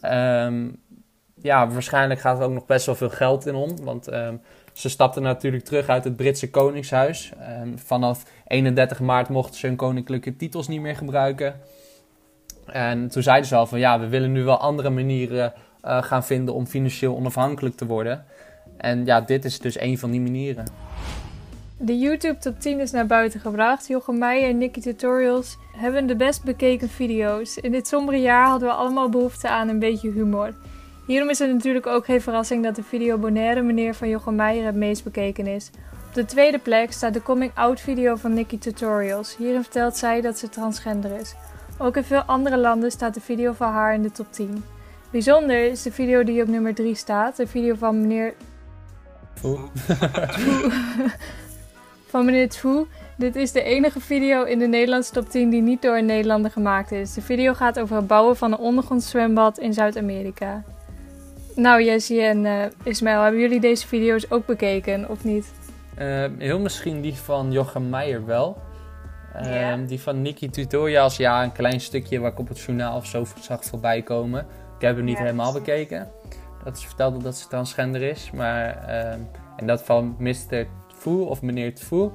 ehm, 0.00 0.68
ja, 1.34 1.68
waarschijnlijk 1.68 2.20
gaat 2.20 2.38
er 2.38 2.44
ook 2.44 2.52
nog 2.52 2.66
best 2.66 2.86
wel 2.86 2.94
veel 2.94 3.10
geld 3.10 3.46
in 3.46 3.54
om. 3.54 3.84
Want 3.84 4.08
ehm, 4.08 4.36
ze 4.72 4.88
stapten 4.88 5.22
natuurlijk 5.22 5.64
terug 5.64 5.88
uit 5.88 6.04
het 6.04 6.16
Britse 6.16 6.50
Koningshuis. 6.50 7.32
Ehm, 7.40 7.76
vanaf 7.76 8.22
31 8.46 9.00
maart 9.00 9.28
mochten 9.28 9.58
ze 9.58 9.66
hun 9.66 9.76
koninklijke 9.76 10.36
titels 10.36 10.68
niet 10.68 10.80
meer 10.80 10.96
gebruiken. 10.96 11.54
En 12.72 13.08
toen 13.08 13.22
zeiden 13.22 13.48
ze 13.48 13.56
al 13.56 13.66
van 13.66 13.78
ja, 13.78 14.00
we 14.00 14.08
willen 14.08 14.32
nu 14.32 14.44
wel 14.44 14.58
andere 14.58 14.90
manieren 14.90 15.52
eh, 15.80 16.02
gaan 16.02 16.24
vinden 16.24 16.54
om 16.54 16.66
financieel 16.66 17.16
onafhankelijk 17.16 17.76
te 17.76 17.86
worden. 17.86 18.24
En 18.76 19.04
ja, 19.04 19.20
dit 19.20 19.44
is 19.44 19.58
dus 19.58 19.80
een 19.80 19.98
van 19.98 20.10
die 20.10 20.20
manieren. 20.20 20.64
De 21.82 21.98
YouTube 21.98 22.38
top 22.38 22.60
10 22.60 22.80
is 22.80 22.90
naar 22.90 23.06
buiten 23.06 23.40
gebracht. 23.40 23.86
Jochem 23.86 24.18
Meijer 24.18 24.48
en 24.48 24.58
Nicky 24.58 24.80
Tutorials 24.80 25.56
hebben 25.76 26.06
de 26.06 26.16
best 26.16 26.44
bekeken 26.44 26.88
video's. 26.88 27.56
In 27.56 27.72
dit 27.72 27.88
sombere 27.88 28.20
jaar 28.20 28.46
hadden 28.46 28.68
we 28.68 28.74
allemaal 28.74 29.08
behoefte 29.08 29.48
aan 29.48 29.68
een 29.68 29.78
beetje 29.78 30.10
humor. 30.10 30.54
Hierom 31.06 31.28
is 31.30 31.38
het 31.38 31.52
natuurlijk 31.52 31.86
ook 31.86 32.04
geen 32.04 32.20
verrassing 32.20 32.64
dat 32.64 32.76
de 32.76 32.82
video 32.82 33.18
Bonaire 33.18 33.62
meneer 33.62 33.94
van 33.94 34.08
Jochem 34.08 34.34
Meijer 34.34 34.64
het 34.64 34.74
meest 34.74 35.04
bekeken 35.04 35.46
is. 35.46 35.70
Op 36.08 36.14
de 36.14 36.24
tweede 36.24 36.58
plek 36.58 36.92
staat 36.92 37.14
de 37.14 37.22
coming 37.22 37.50
out 37.54 37.80
video 37.80 38.16
van 38.16 38.34
Nicky 38.34 38.58
Tutorials. 38.58 39.36
Hierin 39.36 39.62
vertelt 39.62 39.96
zij 39.96 40.20
dat 40.20 40.38
ze 40.38 40.48
transgender 40.48 41.20
is. 41.20 41.34
Ook 41.82 41.96
in 41.96 42.04
veel 42.04 42.22
andere 42.22 42.56
landen 42.56 42.90
staat 42.90 43.14
de 43.14 43.20
video 43.20 43.52
van 43.52 43.72
haar 43.72 43.94
in 43.94 44.02
de 44.02 44.10
top 44.10 44.32
10. 44.32 44.64
Bijzonder 45.10 45.64
is 45.64 45.82
de 45.82 45.92
video 45.92 46.24
die 46.24 46.42
op 46.42 46.48
nummer 46.48 46.74
3 46.74 46.94
staat, 46.94 47.36
de 47.36 47.46
video 47.46 47.74
van 47.74 48.00
meneer 48.00 48.34
van 52.10 52.24
meneer 52.24 52.48
Tfu. 52.48 52.86
Dit 53.16 53.36
is 53.36 53.52
de 53.52 53.62
enige 53.62 54.00
video 54.00 54.44
in 54.44 54.58
de 54.58 54.66
Nederlandse 54.66 55.12
top 55.12 55.28
10 55.28 55.50
die 55.50 55.62
niet 55.62 55.82
door 55.82 55.96
een 55.96 56.06
Nederlander 56.06 56.50
gemaakt 56.50 56.92
is. 56.92 57.14
De 57.14 57.22
video 57.22 57.54
gaat 57.54 57.80
over 57.80 57.96
het 57.96 58.06
bouwen 58.06 58.36
van 58.36 58.52
een 58.52 58.58
ondergronds 58.58 59.10
zwembad 59.10 59.58
in 59.58 59.72
Zuid-Amerika. 59.72 60.62
Nou, 61.54 61.82
Jessie 61.82 62.20
en 62.20 62.46
eh 62.46 62.64
Ismaël, 62.82 63.22
hebben 63.22 63.40
jullie 63.40 63.60
deze 63.60 63.86
video's 63.86 64.26
ook 64.28 64.46
bekeken 64.46 65.08
of 65.08 65.24
niet? 65.24 65.52
Eh, 65.94 66.24
heel 66.38 66.58
misschien 66.58 67.00
die 67.00 67.14
van 67.14 67.52
Jochem 67.52 67.88
Meijer 67.88 68.26
wel. 68.26 68.56
Eh, 69.34 69.60
Ja. 69.60 69.76
Die 69.76 70.00
van 70.00 70.22
Nicky 70.22 70.50
Tutorials, 70.50 71.16
ja, 71.16 71.42
een 71.42 71.52
klein 71.52 71.80
stukje 71.80 72.18
waar 72.20 72.30
ik 72.30 72.38
op 72.38 72.48
het 72.48 72.60
journaal 72.60 72.96
of 72.96 73.06
zo 73.06 73.24
zag 73.40 73.64
voorbij 73.64 74.02
komen. 74.02 74.40
Ik 74.76 74.86
heb 74.86 74.96
hem 74.96 75.04
niet 75.04 75.18
helemaal 75.18 75.52
bekeken. 75.52 76.08
Dat 76.64 76.78
ze 76.78 76.86
vertelde 76.86 77.18
dat 77.18 77.36
ze 77.36 77.48
transgender 77.48 78.02
is. 78.02 78.30
Maar, 78.34 78.84
ehm, 78.88 79.18
en 79.56 79.66
dat 79.66 79.82
van 79.82 80.14
Mr. 80.18 80.66
Tfu 80.98 81.10
of 81.10 81.42
meneer 81.42 81.74
Tfu, 81.74 82.10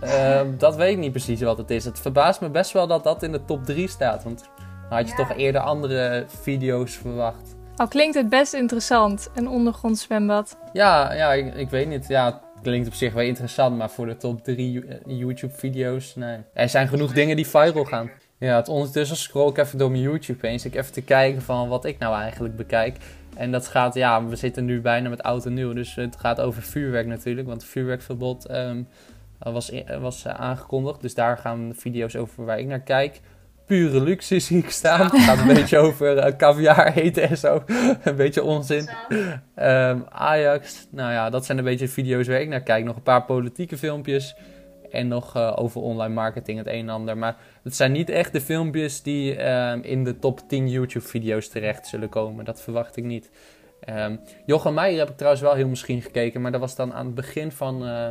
ehm, 0.00 0.46
dat 0.58 0.76
weet 0.76 0.92
ik 0.92 0.98
niet 0.98 1.10
precies 1.10 1.40
wat 1.40 1.58
het 1.58 1.70
is. 1.70 1.84
Het 1.84 2.00
verbaast 2.00 2.40
me 2.40 2.50
best 2.50 2.72
wel 2.72 2.86
dat 2.86 3.04
dat 3.04 3.22
in 3.22 3.32
de 3.32 3.44
top 3.44 3.64
3 3.64 3.88
staat. 3.88 4.24
Want 4.24 4.38
dan 4.88 4.98
had 4.98 5.08
je 5.08 5.14
Ja. 5.16 5.26
toch 5.28 5.36
eerder 5.36 5.60
andere 5.60 6.24
video's 6.26 6.92
verwacht. 6.96 7.56
Al 7.76 7.88
klinkt 7.88 8.14
het 8.14 8.28
best 8.28 8.52
interessant, 8.54 9.30
een 9.34 9.48
ondergronds 9.48 10.02
zwembad. 10.02 10.56
Ja, 10.72 11.12
ja 11.12 11.32
ik, 11.32 11.54
ik 11.54 11.70
weet 11.70 11.88
niet. 11.88 12.08
Ja, 12.08 12.40
klinkt 12.62 12.88
op 12.88 12.94
zich 12.94 13.12
wel 13.12 13.24
interessant, 13.24 13.76
maar 13.76 13.90
voor 13.90 14.06
de 14.06 14.16
top 14.16 14.44
3 14.44 14.84
YouTube-video's, 15.06 16.14
nee. 16.14 16.38
Er 16.52 16.68
zijn 16.68 16.88
genoeg 16.88 17.12
dingen 17.12 17.36
die 17.36 17.46
viral 17.46 17.84
gaan. 17.84 18.10
Ja, 18.38 18.56
het 18.56 18.68
ondertussen 18.68 19.16
scroll 19.16 19.50
ik 19.50 19.58
even 19.58 19.78
door 19.78 19.90
mijn 19.90 20.02
YouTube 20.02 20.46
heen. 20.46 20.60
Zit 20.60 20.74
ik 20.74 20.80
even 20.80 20.92
te 20.92 21.02
kijken 21.02 21.42
van 21.42 21.68
wat 21.68 21.84
ik 21.84 21.98
nou 21.98 22.20
eigenlijk 22.20 22.56
bekijk. 22.56 22.96
En 23.36 23.52
dat 23.52 23.66
gaat, 23.66 23.94
ja, 23.94 24.24
we 24.24 24.36
zitten 24.36 24.64
nu 24.64 24.80
bijna 24.80 25.08
met 25.08 25.22
oud 25.22 25.46
en 25.46 25.54
nieuw. 25.54 25.72
Dus 25.72 25.94
het 25.94 26.16
gaat 26.16 26.40
over 26.40 26.62
vuurwerk 26.62 27.06
natuurlijk. 27.06 27.46
Want 27.46 27.62
het 27.62 27.70
vuurwerkverbod 27.70 28.46
ehm, 28.46 28.82
was, 29.38 29.72
was 30.00 30.24
eh, 30.24 30.34
aangekondigd. 30.34 31.00
Dus 31.00 31.14
daar 31.14 31.38
gaan 31.38 31.72
video's 31.76 32.16
over 32.16 32.44
waar 32.44 32.58
ik 32.58 32.66
naar 32.66 32.80
kijk. 32.80 33.20
Pure 33.66 34.00
luxe 34.00 34.38
zie 34.40 34.58
ik 34.58 34.70
staan. 34.70 35.00
Het 35.00 35.18
gaat 35.20 35.38
een 35.38 35.54
beetje 35.54 35.78
over 35.86 36.18
eh, 36.18 36.36
caviar 36.36 36.92
eten 36.96 37.28
en 37.28 37.38
zo. 37.38 37.62
een 38.04 38.16
beetje 38.16 38.42
onzin. 38.42 38.88
Ehm, 39.54 39.98
Ajax, 40.08 40.86
nou 40.90 41.12
ja, 41.12 41.30
dat 41.30 41.44
zijn 41.46 41.58
een 41.58 41.64
beetje 41.64 41.88
video's 41.88 42.26
waar 42.28 42.40
ik 42.40 42.48
naar 42.48 42.62
kijk. 42.62 42.84
Nog 42.84 42.96
een 42.96 43.02
paar 43.02 43.24
politieke 43.24 43.78
filmpjes. 43.78 44.34
En 44.90 45.08
nog 45.08 45.36
eh, 45.36 45.52
over 45.54 45.80
online 45.80 46.14
marketing, 46.14 46.58
het 46.58 46.66
een 46.66 46.72
en 46.74 46.88
ander. 46.88 47.18
Maar 47.18 47.36
het 47.62 47.76
zijn 47.76 47.92
niet 47.92 48.10
echt 48.10 48.32
de 48.32 48.40
filmpjes 48.40 49.02
die 49.02 49.36
ehm, 49.36 49.78
in 49.82 50.04
de 50.04 50.18
top 50.18 50.40
10 50.48 50.68
YouTube-video's 50.68 51.48
terecht 51.48 51.86
zullen 51.86 52.08
komen. 52.08 52.44
Dat 52.44 52.62
verwacht 52.62 52.96
ik 52.96 53.04
niet. 53.04 53.30
Ehm 53.80 54.16
Jochem 54.46 54.74
Meijer 54.74 54.98
heb 54.98 55.08
ik 55.10 55.16
trouwens 55.16 55.42
wel 55.42 55.54
heel 55.54 55.68
misschien 55.68 56.02
gekeken. 56.02 56.40
Maar 56.40 56.52
dat 56.52 56.60
was 56.60 56.76
dan 56.76 56.92
aan 56.94 57.06
het 57.06 57.14
begin 57.14 57.52
van... 57.52 57.86
eh, 57.86 58.10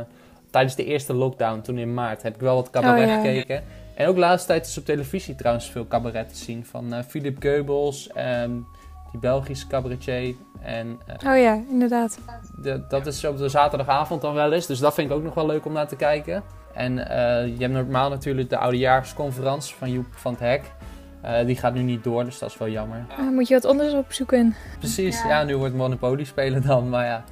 tijdens 0.50 0.74
de 0.76 0.84
eerste 0.84 1.14
lockdown, 1.14 1.60
toen 1.60 1.78
in 1.78 1.94
maart, 1.94 2.22
heb 2.22 2.34
ik 2.34 2.40
wel 2.40 2.54
wat 2.54 2.70
cabaret 2.70 3.02
Oh, 3.02 3.08
ja. 3.08 3.20
gekeken. 3.20 3.62
En 4.02 4.08
ook 4.08 4.14
de 4.14 4.20
laatste 4.20 4.48
tijd 4.48 4.66
is 4.66 4.78
op 4.78 4.84
televisie 4.84 5.34
trouwens 5.34 5.70
veel 5.70 5.86
cabaret 5.86 6.28
te 6.28 6.36
zien. 6.36 6.64
Van 6.66 6.92
eh, 6.92 7.02
Philip 7.08 7.36
Geubels, 7.42 8.08
ehm, 8.08 8.50
die 9.10 9.20
Belgische 9.20 9.66
cabaretier. 9.66 10.34
En 10.62 11.00
eh, 11.06 11.30
Oh 11.32 11.38
ja, 11.38 11.60
inderdaad. 11.70 12.18
de- 12.62 12.84
dat 12.88 13.06
is 13.06 13.24
op 13.24 13.38
de 13.38 13.48
zaterdagavond 13.48 14.20
dan 14.20 14.34
wel 14.34 14.52
eens. 14.52 14.66
Dus 14.66 14.78
dat 14.78 14.94
vind 14.94 15.10
ik 15.10 15.16
ook 15.16 15.22
nog 15.22 15.34
wel 15.34 15.46
leuk 15.46 15.64
om 15.64 15.72
naar 15.72 15.88
te 15.88 15.96
kijken. 15.96 16.42
En 16.74 17.08
eh, 17.08 17.46
je 17.46 17.56
hebt 17.60 17.72
normaal 17.72 18.08
natuurlijk 18.10 18.50
de 18.50 18.56
oudejaarsconferentie 18.56 19.74
van 19.74 19.90
Joep 19.90 20.06
van 20.10 20.32
het 20.32 20.40
Hek. 20.40 20.62
Eh, 21.22 21.46
die 21.46 21.56
gaat 21.56 21.74
nu 21.74 21.82
niet 21.82 22.04
door, 22.04 22.24
dus 22.24 22.38
dat 22.38 22.50
is 22.50 22.58
wel 22.58 22.68
jammer. 22.68 23.06
Moet 23.32 23.48
je 23.48 23.54
wat 23.54 23.64
anders 23.64 23.92
opzoeken. 23.92 24.54
Precies, 24.78 25.22
ja, 25.22 25.42
nu 25.44 25.56
wordt 25.56 25.74
Monopoly 25.74 26.24
spelen 26.24 26.62
dan, 26.66 26.88
maar 26.88 27.04
ja. 27.06 27.24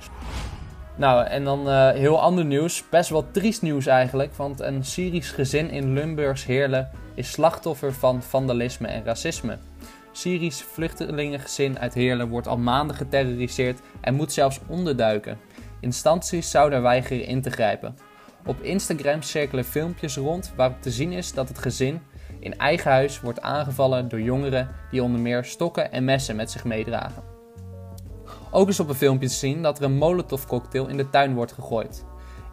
Nou, 1.00 1.26
en 1.26 1.44
dan 1.44 1.68
eh, 1.68 1.90
heel 1.90 2.20
ander 2.20 2.44
nieuws. 2.44 2.88
Best 2.88 3.10
wel 3.10 3.30
triest 3.30 3.62
nieuws 3.62 3.86
eigenlijk. 3.86 4.34
Want 4.34 4.60
een 4.60 4.84
Syrisch 4.84 5.34
gezin 5.34 5.70
in 5.70 5.92
Limburgs 5.92 6.44
Heerlen 6.44 6.90
is 7.14 7.30
slachtoffer 7.30 7.92
van 7.92 8.22
vandalisme 8.22 8.88
en 8.88 9.04
racisme. 9.04 9.58
Syrisch 10.12 10.62
vluchtelingengezin 10.62 11.78
uit 11.78 11.94
Heerlen 11.94 12.28
wordt 12.28 12.46
al 12.46 12.58
maanden 12.58 12.96
geterroriseerd 12.96 13.80
en 14.00 14.14
moet 14.14 14.32
zelfs 14.32 14.60
onderduiken. 14.66 15.38
Instanties 15.80 16.50
zouden 16.50 16.82
weigeren 16.82 17.26
in 17.26 17.42
te 17.42 17.50
grijpen. 17.50 17.96
Op 18.46 18.62
Instagram 18.62 19.22
cirkelen 19.22 19.64
filmpjes 19.64 20.16
rond 20.16 20.52
waarop 20.56 20.82
te 20.82 20.90
zien 20.90 21.12
is 21.12 21.32
dat 21.32 21.48
het 21.48 21.58
gezin 21.58 22.02
in 22.40 22.58
eigen 22.58 22.90
huis 22.90 23.20
wordt 23.20 23.40
aangevallen 23.40 24.08
door 24.08 24.20
jongeren 24.20 24.68
die 24.90 25.02
onder 25.02 25.20
meer 25.20 25.44
stokken 25.44 25.92
en 25.92 26.04
messen 26.04 26.36
met 26.36 26.50
zich 26.50 26.64
meedragen. 26.64 27.29
Ook 28.50 28.68
is 28.68 28.80
op 28.80 28.88
een 28.88 28.94
filmpje 28.94 29.28
te 29.28 29.34
zien 29.34 29.62
dat 29.62 29.78
er 29.78 29.84
een 29.84 29.96
molotovcocktail 29.96 30.86
in 30.86 30.96
de 30.96 31.10
tuin 31.10 31.34
wordt 31.34 31.52
gegooid. 31.52 32.04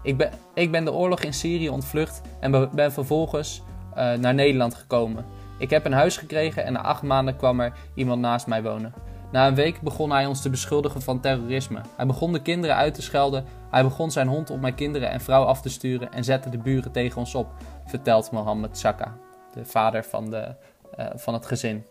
Ik 0.03 0.17
ben, 0.17 0.31
ik 0.53 0.71
ben 0.71 0.85
de 0.85 0.93
oorlog 0.93 1.19
in 1.19 1.33
Syrië 1.33 1.69
ontvlucht 1.69 2.21
en 2.39 2.51
be- 2.51 2.69
ben 2.73 2.91
vervolgens 2.91 3.61
eh, 3.95 4.13
naar 4.13 4.33
Nederland 4.33 4.75
gekomen. 4.75 5.25
Ik 5.59 5.69
heb 5.69 5.85
een 5.85 5.93
huis 5.93 6.17
gekregen 6.17 6.65
en 6.65 6.73
na 6.73 6.81
acht 6.81 7.01
maanden 7.01 7.35
kwam 7.35 7.59
er 7.59 7.73
iemand 7.93 8.21
naast 8.21 8.47
mij 8.47 8.63
wonen. 8.63 8.93
Na 9.31 9.47
een 9.47 9.55
week 9.55 9.81
begon 9.81 10.11
hij 10.11 10.25
ons 10.25 10.41
te 10.41 10.49
beschuldigen 10.49 11.01
van 11.01 11.19
terrorisme. 11.19 11.81
Hij 11.95 12.05
begon 12.05 12.33
de 12.33 12.41
kinderen 12.41 12.75
uit 12.75 12.93
te 12.93 13.01
schelden. 13.01 13.45
Hij 13.71 13.83
begon 13.83 14.11
zijn 14.11 14.27
hond 14.27 14.49
op 14.49 14.61
mijn 14.61 14.75
kinderen 14.75 15.09
en 15.09 15.21
vrouw 15.21 15.43
af 15.43 15.61
te 15.61 15.69
sturen 15.69 16.11
en 16.13 16.23
zette 16.23 16.49
de 16.49 16.57
buren 16.57 16.91
tegen 16.91 17.17
ons 17.17 17.35
op, 17.35 17.47
vertelt 17.85 18.31
Mohammed 18.31 18.77
Saka, 18.77 19.13
de 19.53 19.65
vader 19.65 20.03
van, 20.03 20.29
de, 20.29 20.55
eh, 20.95 21.05
van 21.15 21.33
het 21.33 21.45
gezin. 21.45 21.85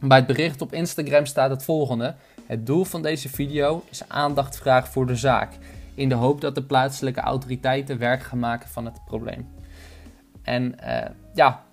Bij 0.00 0.16
het 0.16 0.26
bericht 0.26 0.62
op 0.62 0.72
Instagram 0.72 1.26
staat 1.26 1.50
het 1.50 1.64
volgende. 1.64 2.14
Het 2.46 2.66
doel 2.66 2.84
van 2.84 3.02
deze 3.02 3.28
video 3.28 3.82
is 3.90 4.08
aandacht 4.08 4.56
vragen 4.56 4.92
voor 4.92 5.06
de 5.06 5.16
zaak, 5.16 5.52
in 5.94 6.08
de 6.08 6.14
hoop 6.14 6.40
dat 6.40 6.54
de 6.54 6.62
plaatselijke 6.62 7.20
autoriteiten 7.20 7.98
werk 7.98 8.22
gaan 8.22 8.38
maken 8.38 8.68
van 8.68 8.84
het 8.84 9.04
probleem. 9.04 9.48
En 10.42 10.80
eh, 10.80 11.10
ja, 11.34 11.64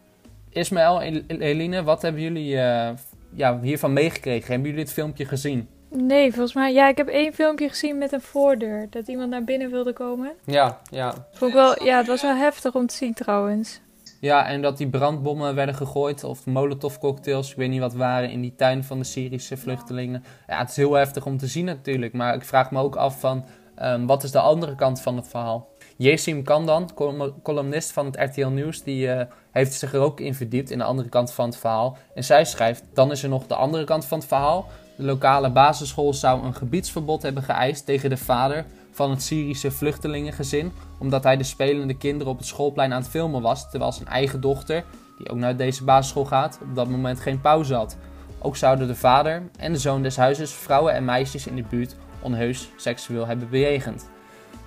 Ismaël 0.50 1.02
en 1.02 1.26
Eline, 1.28 1.84
wat 1.84 2.02
hebben 2.02 2.22
jullie 2.22 2.60
eh, 2.60 2.90
ja, 3.34 3.60
hiervan 3.60 3.94
meegekregen? 3.94 4.52
Hebben 4.52 4.70
jullie 4.70 4.86
dit 4.86 4.94
filmpje 4.94 5.26
gezien? 5.26 5.68
Nee, 5.90 6.32
volgens 6.32 6.54
mij. 6.54 6.74
Ja, 6.74 6.88
ik 6.88 6.98
heb 6.98 7.08
één 7.08 7.34
filmpje 7.34 7.70
gezien 7.70 7.98
met 7.98 8.12
een 8.12 8.22
voordeur. 8.22 8.88
Dat 8.90 9.08
iemand 9.08 9.30
naar 9.30 9.44
binnen 9.44 9.72
wilde 9.72 9.94
komen. 9.94 10.32
Ja, 10.46 10.80
ja. 10.90 11.14
Vond 11.32 11.52
ik 11.52 11.58
wel, 11.58 11.84
ja, 11.84 11.98
het 11.98 12.08
was 12.08 12.22
wel 12.22 12.36
heftig 12.36 12.76
om 12.76 12.88
te 12.88 12.96
zien 12.96 13.14
trouwens. 13.14 13.80
Ja, 14.24 14.48
en 14.48 14.62
dat 14.62 14.78
die 14.78 14.90
brandbommen 14.90 15.56
werden 15.56 15.76
gegooid, 15.76 16.24
of 16.24 16.46
molotovcocktails, 16.46 17.52
ik 17.52 17.58
weet 17.58 17.70
niet 17.70 17.80
wat 17.80 17.94
waren, 17.94 18.32
in 18.32 18.42
die 18.42 18.56
tuin 18.56 18.84
van 18.84 19.00
de 19.00 19.04
Syrische 19.04 19.58
vluchtelingen. 19.58 20.24
Ja, 20.48 20.58
het 20.58 20.70
is 20.70 20.76
heel 20.76 20.94
heftig 20.94 21.26
om 21.26 21.38
te 21.38 21.48
zien 21.48 21.66
natuurlijk, 21.66 22.14
maar 22.14 22.36
ik 22.36 22.44
vraag 22.44 22.72
me 22.72 22.80
ook 22.80 22.96
af 22.96 23.20
van, 23.20 23.46
ehm, 23.76 24.06
wat 24.06 24.24
is 24.24 24.32
de 24.32 24.40
andere 24.40 24.76
kant 24.76 25.02
van 25.02 25.16
het 25.16 25.28
verhaal? 25.28 25.68
Yesim 25.98 26.44
Kandan, 26.44 26.90
col- 26.96 27.34
columnist 27.42 27.92
van 27.92 28.06
het 28.06 28.16
RTL 28.20 28.48
Nieuws, 28.48 28.84
die 28.84 29.10
eh, 29.10 29.26
heeft 29.52 29.74
zich 29.74 29.94
er 29.94 30.00
ook 30.00 30.20
in 30.20 30.36
verdiept, 30.36 30.72
in 30.72 30.78
de 30.78 30.84
andere 30.84 31.10
kant 31.10 31.34
van 31.34 31.46
het 31.46 31.58
verhaal. 31.58 31.98
En 32.14 32.24
zij 32.24 32.46
schrijft, 32.46 32.84
dan 32.94 33.12
is 33.12 33.24
er 33.24 33.30
nog 33.30 33.48
de 33.48 33.56
andere 33.56 33.84
kant 33.84 34.06
van 34.06 34.18
het 34.18 34.28
verhaal. 34.28 34.68
De 34.98 35.04
lokale 35.04 35.52
basisschool 35.52 36.14
zou 36.14 36.44
een 36.44 36.56
gebiedsverbod 36.56 37.22
hebben 37.22 37.44
geëist 37.44 37.86
tegen 37.86 38.10
de 38.10 38.18
vader 38.18 38.66
van 38.94 39.10
het 39.10 39.24
Syrische 39.24 39.72
vluchtelingengezin, 39.72 40.72
omdat 40.98 41.24
hij 41.24 41.38
de 41.38 41.44
spelende 41.44 41.94
kinderen 41.94 42.32
op 42.32 42.38
het 42.38 42.48
schoolplein 42.48 42.94
aan 42.94 43.02
het 43.02 43.10
filmen 43.10 43.42
was, 43.42 43.70
terwijl 43.70 43.92
zijn 43.92 44.08
eigen 44.08 44.42
dochter, 44.42 44.84
die 45.18 45.30
ook 45.30 45.38
naar 45.38 45.58
deze 45.58 45.84
basisschool 45.84 46.26
gaat, 46.26 46.60
op 46.62 46.76
dat 46.76 46.90
moment 46.90 47.20
geen 47.20 47.42
pauze 47.42 47.74
had. 47.74 47.98
Ook 48.40 48.56
zouden 48.56 48.88
de 48.88 48.96
vader 48.96 49.42
en 49.58 49.72
de 49.72 49.80
zoon 49.80 50.04
des 50.04 50.18
huizes 50.18 50.52
vrouwen 50.52 50.94
en 50.94 51.06
meisjes 51.06 51.48
in 51.48 51.56
de 51.56 51.64
buurt 51.70 51.96
onheus 52.22 52.70
seksueel 52.78 53.28
hebben 53.28 53.50
bejegend. 53.50 54.10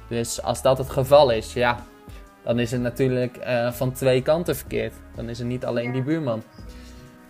Dus 0.08 0.42
als 0.42 0.62
dat 0.62 0.78
het 0.78 0.90
geval 0.90 1.30
is, 1.30 1.52
ja, 1.52 1.84
dan 2.44 2.58
is 2.58 2.70
het 2.70 2.80
natuurlijk 2.80 3.36
eh, 3.36 3.72
van 3.72 3.92
twee 3.92 4.22
kanten 4.22 4.56
verkeerd. 4.56 4.94
Dan 5.14 5.28
is 5.28 5.38
het 5.38 5.46
niet 5.46 5.64
alleen 5.64 5.92
die 5.92 6.02
buurman. 6.02 6.42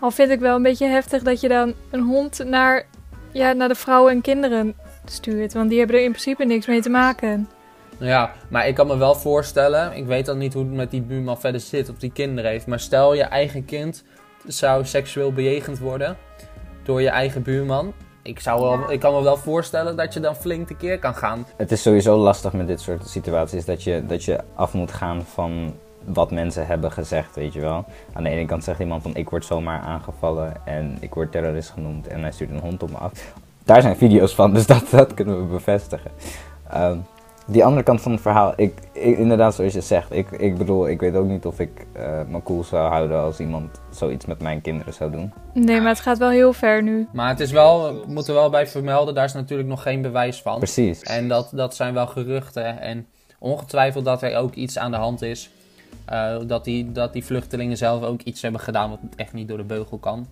Al 0.01 0.11
vind 0.11 0.31
ik 0.31 0.41
wel 0.41 0.57
een 0.57 0.63
beetje 0.63 0.87
heftig 0.87 1.23
dat 1.23 1.41
je 1.41 1.49
dan 1.49 1.75
een 1.91 2.03
hond 2.03 2.45
naar, 2.45 2.87
ja, 3.33 3.53
naar 3.53 3.69
de 3.69 3.75
vrouwen 3.75 4.13
en 4.13 4.21
kinderen 4.21 4.75
stuurt. 5.11 5.53
Want 5.53 5.69
die 5.69 5.79
hebben 5.79 5.97
er 5.97 6.03
in 6.03 6.11
principe 6.11 6.45
niks 6.45 6.67
mee 6.67 6.81
te 6.81 6.89
maken. 6.91 7.49
Ja, 7.99 8.33
maar 8.49 8.69
ik 8.69 8.75
kan 8.75 8.87
me 8.87 8.97
wel 8.97 9.15
voorstellen, 9.15 9.97
ik 9.97 10.07
weet 10.07 10.27
dan 10.27 10.39
niet 10.39 10.55
hoe 10.55 10.65
het 10.65 10.73
met 10.73 10.91
die 10.91 11.03
buurman 11.03 11.41
verder 11.41 11.61
zit 11.61 11.89
of 11.89 11.97
die 11.97 12.13
kinderen 12.13 12.51
heeft. 12.51 12.67
Maar 12.67 12.81
stel 12.81 13.15
je 13.15 13.23
eigen 13.23 13.65
kind 13.65 14.05
zou 14.47 14.85
seksueel 14.85 15.33
bejegend 15.33 15.79
worden 15.79 16.17
door 16.83 17.03
je 17.03 17.09
eigen 17.09 17.43
buurman. 17.43 17.93
Ik, 18.23 18.41
zou 18.41 18.61
wel, 18.61 18.93
ik 18.93 19.01
kan 19.01 19.15
me 19.15 19.23
wel 19.23 19.37
voorstellen 19.37 19.97
dat 19.97 20.15
je 20.15 20.21
dan 20.21 20.37
flink 20.37 20.67
tekeer 20.67 20.99
kan 20.99 21.15
gaan. 21.15 21.47
Het 21.57 21.73
is 21.73 21.83
sowieso 21.83 22.17
lastig 22.17 22.53
met 22.53 22.67
dit 22.67 22.81
soort 22.81 23.09
situaties 23.09 23.65
dat 23.65 23.83
je, 23.83 24.07
dat 24.07 24.25
je 24.25 24.41
af 24.55 24.73
moet 24.75 24.93
gaan 24.93 25.23
van 25.23 25.75
wat 26.05 26.31
mensen 26.31 26.67
hebben 26.67 26.93
gezegd, 26.93 27.35
weet 27.35 27.53
je 27.53 27.61
wel. 27.61 27.85
Aan 28.13 28.23
de 28.23 28.29
ene 28.29 28.47
kant 28.47 28.65
zegt 28.65 28.81
iemand 28.81 29.03
van 29.03 29.15
ik 29.15 29.31
word 29.31 29.45
zomaar 29.45 29.81
aangevallen 29.81 30.67
en 30.67 30.97
ik 31.01 31.15
word 31.15 31.33
terrorist 31.33 31.71
genoemd 31.71 32.07
en 32.07 32.21
hij 32.21 32.33
stuurt 32.33 32.51
een 32.51 32.59
hond 32.59 32.83
op 32.83 32.91
me 32.91 32.97
af. 32.97 33.35
Daar 33.67 33.83
zijn 33.83 33.97
video's 33.97 34.35
van, 34.35 34.55
dus 34.55 34.67
dat, 34.75 34.85
dat 34.91 35.15
kunnen 35.15 35.39
we 35.39 35.45
bevestigen. 35.55 36.11
Ehm, 36.71 36.97
die 37.47 37.65
andere 37.65 37.83
kant 37.83 38.01
van 38.01 38.13
het 38.13 38.21
verhaal, 38.21 38.53
ik, 38.57 38.75
ik- 38.93 39.19
inderdaad 39.19 39.55
zoals 39.55 39.73
je 39.73 39.81
zegt, 39.81 40.13
ik, 40.13 40.31
ik 40.31 40.59
bedoel, 40.59 40.89
ik 40.89 41.01
weet 41.01 41.15
ook 41.15 41.27
niet 41.27 41.47
of 41.47 41.61
ik 41.61 41.87
eh 41.93 42.21
me 42.29 42.43
cool 42.43 42.65
zou 42.65 42.89
houden 42.91 43.21
als 43.21 43.41
iemand 43.41 43.81
zoiets 43.91 44.27
met 44.27 44.41
mijn 44.41 44.61
kinderen 44.61 44.93
zou 44.93 45.11
doen. 45.11 45.33
Nee, 45.55 45.81
maar 45.81 45.89
het 45.89 46.01
gaat 46.01 46.19
wel 46.19 46.31
heel 46.31 46.53
ver 46.53 46.83
nu. 46.83 47.09
Maar 47.13 47.29
het 47.29 47.41
is 47.41 47.51
wel, 47.51 47.95
we 47.95 48.05
moeten 48.13 48.35
wel 48.35 48.51
bij 48.51 48.67
vermelden, 48.67 49.15
daar 49.15 49.25
is 49.25 49.33
natuurlijk 49.33 49.69
nog 49.69 49.83
geen 49.83 50.03
bewijs 50.03 50.43
van. 50.43 50.59
Precies. 50.59 51.03
En 51.03 51.29
dat, 51.29 51.51
dat 51.55 51.75
zijn 51.75 51.95
wel 51.95 52.07
geruchten. 52.07 52.81
En 52.81 53.07
ongetwijfeld 53.39 54.05
dat 54.05 54.23
er 54.23 54.37
ook 54.37 54.55
iets 54.55 54.79
aan 54.79 54.91
de 54.91 54.97
hand 54.97 55.23
is. 55.23 55.51
Eh, 56.05 56.37
dat, 56.47 56.65
die, 56.65 56.93
dat 56.93 57.13
die 57.13 57.25
vluchtelingen 57.25 57.77
zelf 57.77 58.03
ook 58.03 58.21
iets 58.23 58.43
hebben 58.43 58.61
gedaan 58.61 58.91
wat 58.91 58.99
echt 59.17 59.33
niet 59.33 59.49
door 59.49 59.57
de 59.59 59.65
beugel 59.65 59.99
kan. 59.99 60.27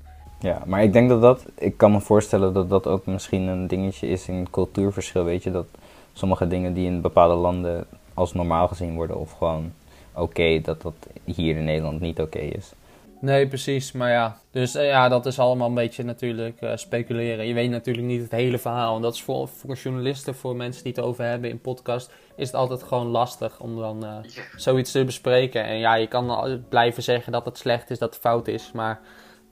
Ja, 0.45 0.63
maar 0.67 0.83
ik 0.83 0.93
denk 0.93 1.09
dat 1.09 1.21
dat, 1.21 1.45
ik 1.59 1.77
kan 1.77 1.93
me 1.93 2.01
voorstellen 2.01 2.53
dat 2.53 2.69
dat 2.69 2.87
ook 2.87 3.07
misschien 3.07 3.47
een 3.47 3.67
dingetje 3.67 4.07
is 4.07 4.29
in 4.29 4.51
cultuurverschil, 4.51 5.25
weet 5.25 5.43
je, 5.43 5.51
dat 5.51 5.67
sommige 6.13 6.47
dingen 6.47 6.75
die 6.75 6.87
in 6.87 7.01
bepaalde 7.01 7.35
landen 7.35 7.87
als 8.15 8.33
normaal 8.33 8.69
gezien 8.69 8.95
worden 8.95 9.19
of 9.19 9.33
gewoon 9.33 9.73
oké, 10.15 10.61
dat 10.61 10.83
dat 10.83 10.95
hier 11.25 11.57
in 11.57 11.65
Nederland 11.65 12.01
niet 12.01 12.21
oké 12.21 12.39
is. 12.39 12.73
Nee, 13.21 13.49
precies. 13.49 13.93
Maar 13.93 14.11
ja, 14.11 14.39
dus 14.51 14.75
eh, 14.75 14.87
ja, 14.87 15.09
dat 15.09 15.27
is 15.27 15.39
allemaal 15.39 15.69
een 15.69 15.75
beetje 15.75 16.03
natuurlijk 16.03 16.61
eh, 16.61 16.77
speculeren. 16.77 17.47
Je 17.47 17.55
weet 17.55 17.71
natuurlijk 17.71 18.07
niet 18.07 18.23
het 18.23 18.31
hele 18.31 18.59
verhaal. 18.59 18.97
En 18.97 19.03
dat 19.03 19.15
is 19.15 19.23
voor, 19.23 19.49
voor 19.49 19.75
journalisten, 19.75 20.35
voor 20.35 20.57
mensen 20.57 20.83
die 20.83 20.93
het 20.93 21.05
over 21.05 21.25
hebben 21.25 21.51
in 21.51 21.61
podcast, 21.61 22.13
is 22.37 22.47
het 22.47 22.57
altijd 22.57 22.83
gewoon 22.83 23.07
lastig 23.07 23.61
om 23.61 23.77
dan 23.79 24.05
eh, 24.05 24.17
zoiets 24.57 24.91
te 24.91 25.05
bespreken. 25.05 25.65
En 25.65 25.79
ja, 25.79 25.95
je 25.95 26.07
kan 26.07 26.63
blijven 26.69 27.03
zeggen 27.03 27.33
dat 27.33 27.45
het 27.45 27.59
slecht 27.59 27.91
is, 27.91 27.99
dat 27.99 28.15
het 28.15 28.23
fout 28.23 28.49
is. 28.49 28.73
Maar 28.73 29.01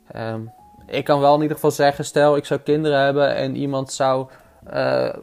ehm, 0.07 0.41
ik 0.93 1.05
kan 1.05 1.21
wel 1.21 1.35
in 1.35 1.41
ieder 1.41 1.55
geval 1.57 1.71
zeggen, 1.71 2.05
stel 2.05 2.37
ik 2.37 2.45
zou 2.45 2.61
kinderen 2.61 2.99
hebben 2.99 3.35
en 3.35 3.57
iemand 3.57 3.93
zou 3.93 4.27
eh, 4.67 5.15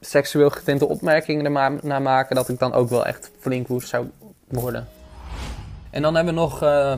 seksueel 0.00 0.50
getinte 0.50 0.88
opmerkingen 0.88 1.44
er 1.44 1.80
naar 1.82 2.02
maken, 2.02 2.36
dat 2.36 2.48
ik 2.48 2.58
dan 2.58 2.72
ook 2.72 2.88
wel 2.88 3.06
echt 3.06 3.30
flink 3.38 3.68
woest 3.68 3.88
zou 3.88 4.06
worden. 4.48 4.88
En 5.90 6.02
dan 6.02 6.14
hebben 6.14 6.34
we 6.34 6.40
nog 6.40 6.62
eh, 6.62 6.94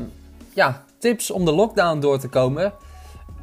ja, 0.55 0.85
tips 0.99 1.31
om 1.31 1.45
de 1.45 1.53
lockdown 1.53 2.01
door 2.01 2.19
te 2.19 2.29
komen. 2.29 2.73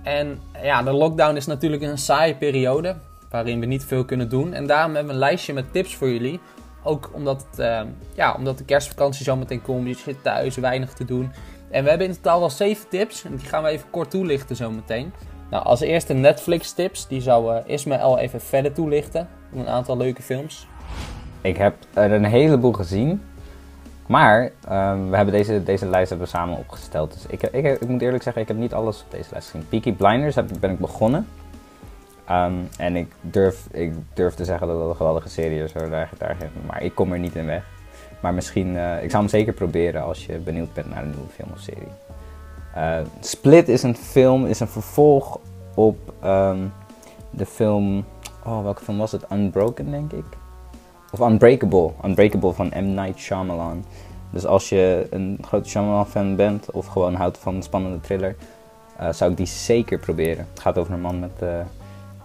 En 0.04 0.39
ja, 0.62 0.84
de 0.84 0.91
lockdown 0.91 1.36
is 1.36 1.45
natuurlijk 1.45 1.82
een 1.82 1.97
saaie 1.97 2.36
periode 2.36 2.95
waarin 3.30 3.60
we 3.60 3.65
niet 3.65 3.86
veel 3.86 4.06
kunnen 4.06 4.30
doen. 4.30 4.54
En 4.54 4.67
daarom 4.67 4.95
hebben 4.95 5.08
we 5.08 5.13
een 5.13 5.28
lijstje 5.28 5.54
met 5.54 5.71
tips 5.71 5.95
voor 5.95 6.10
jullie. 6.10 6.39
Ook 6.84 7.10
omdat, 7.13 7.45
het, 7.49 7.60
eh, 7.60 7.82
ja, 8.15 8.34
omdat 8.34 8.58
de 8.58 8.65
kerstvakantie 8.65 9.23
zo 9.23 9.36
meteen 9.36 9.62
komt. 9.62 9.88
Je 9.88 9.95
zit 9.95 10.23
thuis, 10.23 10.56
weinig 10.56 10.93
te 10.93 11.06
doen. 11.06 11.32
En 11.75 11.83
we 11.83 11.89
hebben 11.89 12.07
in 12.07 12.13
totaal 12.13 12.39
wel 12.39 12.49
7 12.49 12.88
tips. 12.89 13.23
En 13.23 13.35
die 13.35 13.47
gaan 13.47 13.63
we 13.63 13.69
even 13.69 13.89
kort 13.89 14.09
toelichten 14.09 14.55
zo 14.55 14.71
meteen. 14.71 15.13
Nou, 15.49 15.63
als 15.63 15.79
eerste 15.79 16.13
Netflix 16.13 16.71
tips. 16.71 17.07
Die 17.07 17.21
zou 17.21 17.55
eh, 17.55 17.73
Ismaël 17.73 18.17
even 18.17 18.41
verder 18.41 18.73
toelichten. 18.73 19.27
Een 19.55 19.67
aantal 19.67 19.97
leuke 19.97 20.21
films. 20.21 20.67
Ik 21.41 21.57
heb 21.57 21.75
er 21.93 22.11
een 22.11 22.25
heleboel 22.25 22.73
gezien, 22.73 23.21
maar 24.05 24.51
ehm, 24.67 25.09
we 25.09 25.15
hebben 25.15 25.33
deze, 25.33 25.63
deze 25.63 25.85
lijst 25.85 26.09
hebben 26.09 26.27
we 26.27 26.33
samen 26.33 26.57
opgesteld. 26.57 27.13
Dus 27.13 27.25
ik, 27.27 27.41
ik, 27.41 27.81
ik 27.81 27.88
moet 27.88 28.01
eerlijk 28.01 28.23
zeggen, 28.23 28.41
ik 28.41 28.47
heb 28.47 28.57
niet 28.57 28.73
alles 28.73 29.03
op 29.03 29.11
deze 29.11 29.29
lijst 29.31 29.49
gezien. 29.49 29.67
Peaky 29.69 29.93
Blinders 29.93 30.35
heb, 30.35 30.49
ben 30.59 30.71
ik 30.71 30.79
begonnen. 30.79 31.27
Ehm, 32.25 32.53
en 32.77 32.95
ik 32.95 33.11
durf, 33.21 33.67
ik 33.71 33.93
durf 34.13 34.33
te 34.33 34.45
zeggen 34.45 34.67
dat 34.67 34.79
het 34.79 34.89
een 34.89 34.95
geweldige 34.95 35.29
serie 35.29 35.63
is. 35.63 35.71
Daar, 35.71 35.89
daar, 36.17 36.38
maar 36.65 36.83
ik 36.83 36.95
kom 36.95 37.13
er 37.13 37.19
niet 37.19 37.35
in 37.35 37.45
weg. 37.45 37.74
Maar 38.25 38.33
misschien, 38.33 38.77
eh, 38.77 39.03
ik 39.03 39.09
zou 39.09 39.21
hem 39.21 39.31
zeker 39.31 39.53
proberen 39.53 40.03
als 40.03 40.25
je 40.25 40.38
benieuwd 40.38 40.73
bent 40.73 40.89
naar 40.89 41.03
een 41.03 41.09
nieuwe 41.09 41.29
film 41.29 41.49
of 41.53 41.59
serie. 41.59 41.88
Eh, 42.73 42.97
Split 43.19 43.69
is 43.69 43.83
een 43.83 43.95
film, 43.95 44.45
is 44.45 44.59
een 44.59 44.67
vervolg 44.67 45.39
op 45.73 46.13
ehm, 46.21 46.59
de 47.29 47.45
film, 47.45 48.05
oh 48.45 48.63
welke 48.63 48.83
film 48.83 48.97
was 48.97 49.11
het? 49.11 49.25
Unbroken 49.31 49.91
denk 49.91 50.11
ik. 50.11 50.25
Of 51.11 51.19
Unbreakable. 51.19 51.91
Unbreakable 52.05 52.53
van 52.53 52.71
M. 52.75 52.93
Night 52.93 53.19
Shyamalan. 53.19 53.85
Dus 54.29 54.45
als 54.45 54.69
je 54.69 55.07
een 55.09 55.38
grote 55.41 55.69
Shyamalan-fan 55.69 56.35
bent 56.35 56.71
of 56.71 56.85
gewoon 56.85 57.15
houdt 57.15 57.38
van 57.38 57.55
een 57.55 57.63
spannende 57.63 58.01
thriller, 58.01 58.35
eh, 58.97 59.11
zou 59.11 59.31
ik 59.31 59.38
die 59.38 59.45
zeker 59.45 59.99
proberen. 59.99 60.47
Het 60.49 60.59
gaat 60.59 60.77
over 60.77 60.93
een 60.93 61.01
man 61.01 61.19
met 61.19 61.41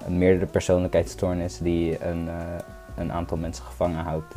een 0.06 0.18
meerdere 0.18 0.46
persoonlijkheidsstoornis 0.46 1.58
die 1.58 2.04
een, 2.04 2.28
een 2.96 3.12
aantal 3.12 3.36
mensen 3.36 3.64
gevangen 3.64 4.04
houdt. 4.04 4.34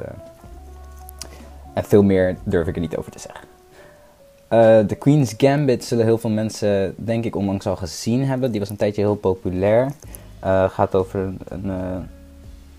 Eh. 1.74 1.84
En 1.84 1.84
veel 1.84 2.04
meer 2.04 2.38
durf 2.44 2.68
ik 2.68 2.76
er 2.76 2.82
niet 2.82 2.98
over 2.98 3.12
te 3.12 3.20
zeggen. 3.20 3.48
Eh 4.48 4.80
The 4.80 4.96
Queen's 4.96 5.34
Gambit 5.38 5.84
zullen 5.84 6.06
heel 6.06 6.18
veel 6.18 6.30
mensen, 6.30 6.94
denk 6.98 7.26
ik, 7.26 7.36
onlangs 7.36 7.68
al 7.68 7.76
gezien 7.76 8.26
hebben. 8.26 8.52
Die 8.52 8.60
was 8.60 8.70
een 8.70 8.76
tijdje 8.76 9.02
heel 9.02 9.16
populair. 9.16 9.92
Eh 10.40 10.70
gaat 10.70 10.96
over 10.96 11.20
een, 11.20 11.40
een 11.48 11.70
eh, 11.70 11.96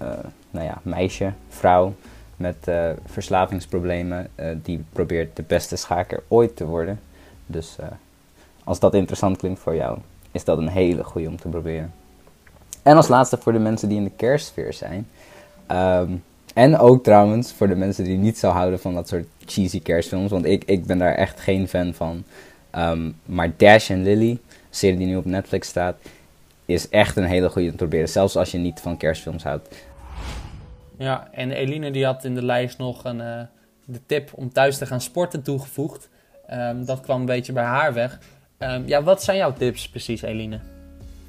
eh, 0.09 0.18
nou 0.50 0.66
ja, 0.66 0.78
meisje, 0.83 1.33
vrouw 1.48 1.94
met 2.37 2.57
eh, 2.68 2.90
verslavingsproblemen. 3.07 4.28
eh, 4.35 4.48
die 4.62 4.85
probeert 4.92 5.37
de 5.37 5.42
beste 5.42 5.76
schaker 5.76 6.22
ooit 6.28 6.57
te 6.57 6.66
worden. 6.66 7.00
Dus 7.46 7.76
eh, 7.80 7.87
als 8.64 8.78
dat 8.78 8.94
interessant 8.94 9.37
klinkt 9.37 9.61
voor 9.61 9.74
jou, 9.74 9.98
is 10.33 10.44
dat 10.44 10.59
een 10.59 10.68
hele 10.68 11.04
goede 11.04 11.28
om 11.28 11.37
te 11.37 11.48
proberen. 11.48 11.92
En 12.83 12.96
als 12.96 13.09
laatste 13.09 13.37
voor 13.37 13.52
de 13.52 13.59
mensen 13.59 13.88
die 13.88 13.98
in 13.98 14.04
de 14.04 14.11
kerstsfeer 14.16 14.72
zijn. 14.72 15.09
Ehm, 15.66 16.12
en 16.55 16.79
ook 16.79 17.05
trouwens 17.05 17.53
voor 17.53 17.69
de 17.69 17.75
mensen 17.75 18.05
die 18.05 18.17
niet 18.17 18.38
zo 18.38 18.49
houden 18.49 18.81
van 18.81 18.95
dat 18.95 19.09
soort 19.09 19.27
cheesy 19.45 19.83
kerstfilms. 19.83 20.31
Want 20.31 20.45
ik, 20.45 20.64
ik 20.64 20.85
ben 20.87 20.99
daar 20.99 21.14
echt 21.14 21.40
geen 21.40 21.69
fan 21.69 21.95
van. 21.95 22.25
Ehm, 22.71 23.11
maar 23.25 23.53
Dash 23.57 23.90
and 23.90 24.03
Lily, 24.03 24.38
serie 24.71 24.99
die 24.99 25.07
nu 25.07 25.17
op 25.17 25.25
Netflix 25.25 25.69
staat, 25.69 25.97
is 26.64 26.88
echt 26.88 27.17
een 27.17 27.25
hele 27.25 27.49
goede 27.49 27.71
te 27.71 27.77
proberen. 27.77 28.09
Zelfs 28.09 28.37
als 28.37 28.51
je 28.51 28.59
niet 28.59 28.81
van 28.81 28.97
kerstfilms 28.97 29.43
houdt. 29.43 29.69
Ja, 30.99 31.29
en 31.33 31.51
Eline 31.51 31.90
die 31.90 32.05
had 32.05 32.25
in 32.25 32.35
de 32.35 32.45
lijst 32.45 32.79
nog 32.79 33.05
een, 33.05 33.21
eh, 33.21 33.40
de 33.85 34.01
tip 34.07 34.31
om 34.35 34.53
thuis 34.53 34.79
te 34.79 34.87
gaan 34.87 35.01
sporten 35.01 35.43
toegevoegd. 35.43 36.09
Ehm, 36.47 36.85
dat 36.85 37.01
kwam 37.01 37.21
een 37.21 37.27
beetje 37.27 37.53
bij 37.53 37.64
haar 37.64 37.93
weg. 37.93 38.19
Ehm, 38.59 38.83
ja, 38.87 39.03
wat 39.03 39.23
zijn 39.23 39.37
jouw 39.37 39.53
tips 39.53 39.88
precies, 39.88 40.23
Eline? 40.23 40.59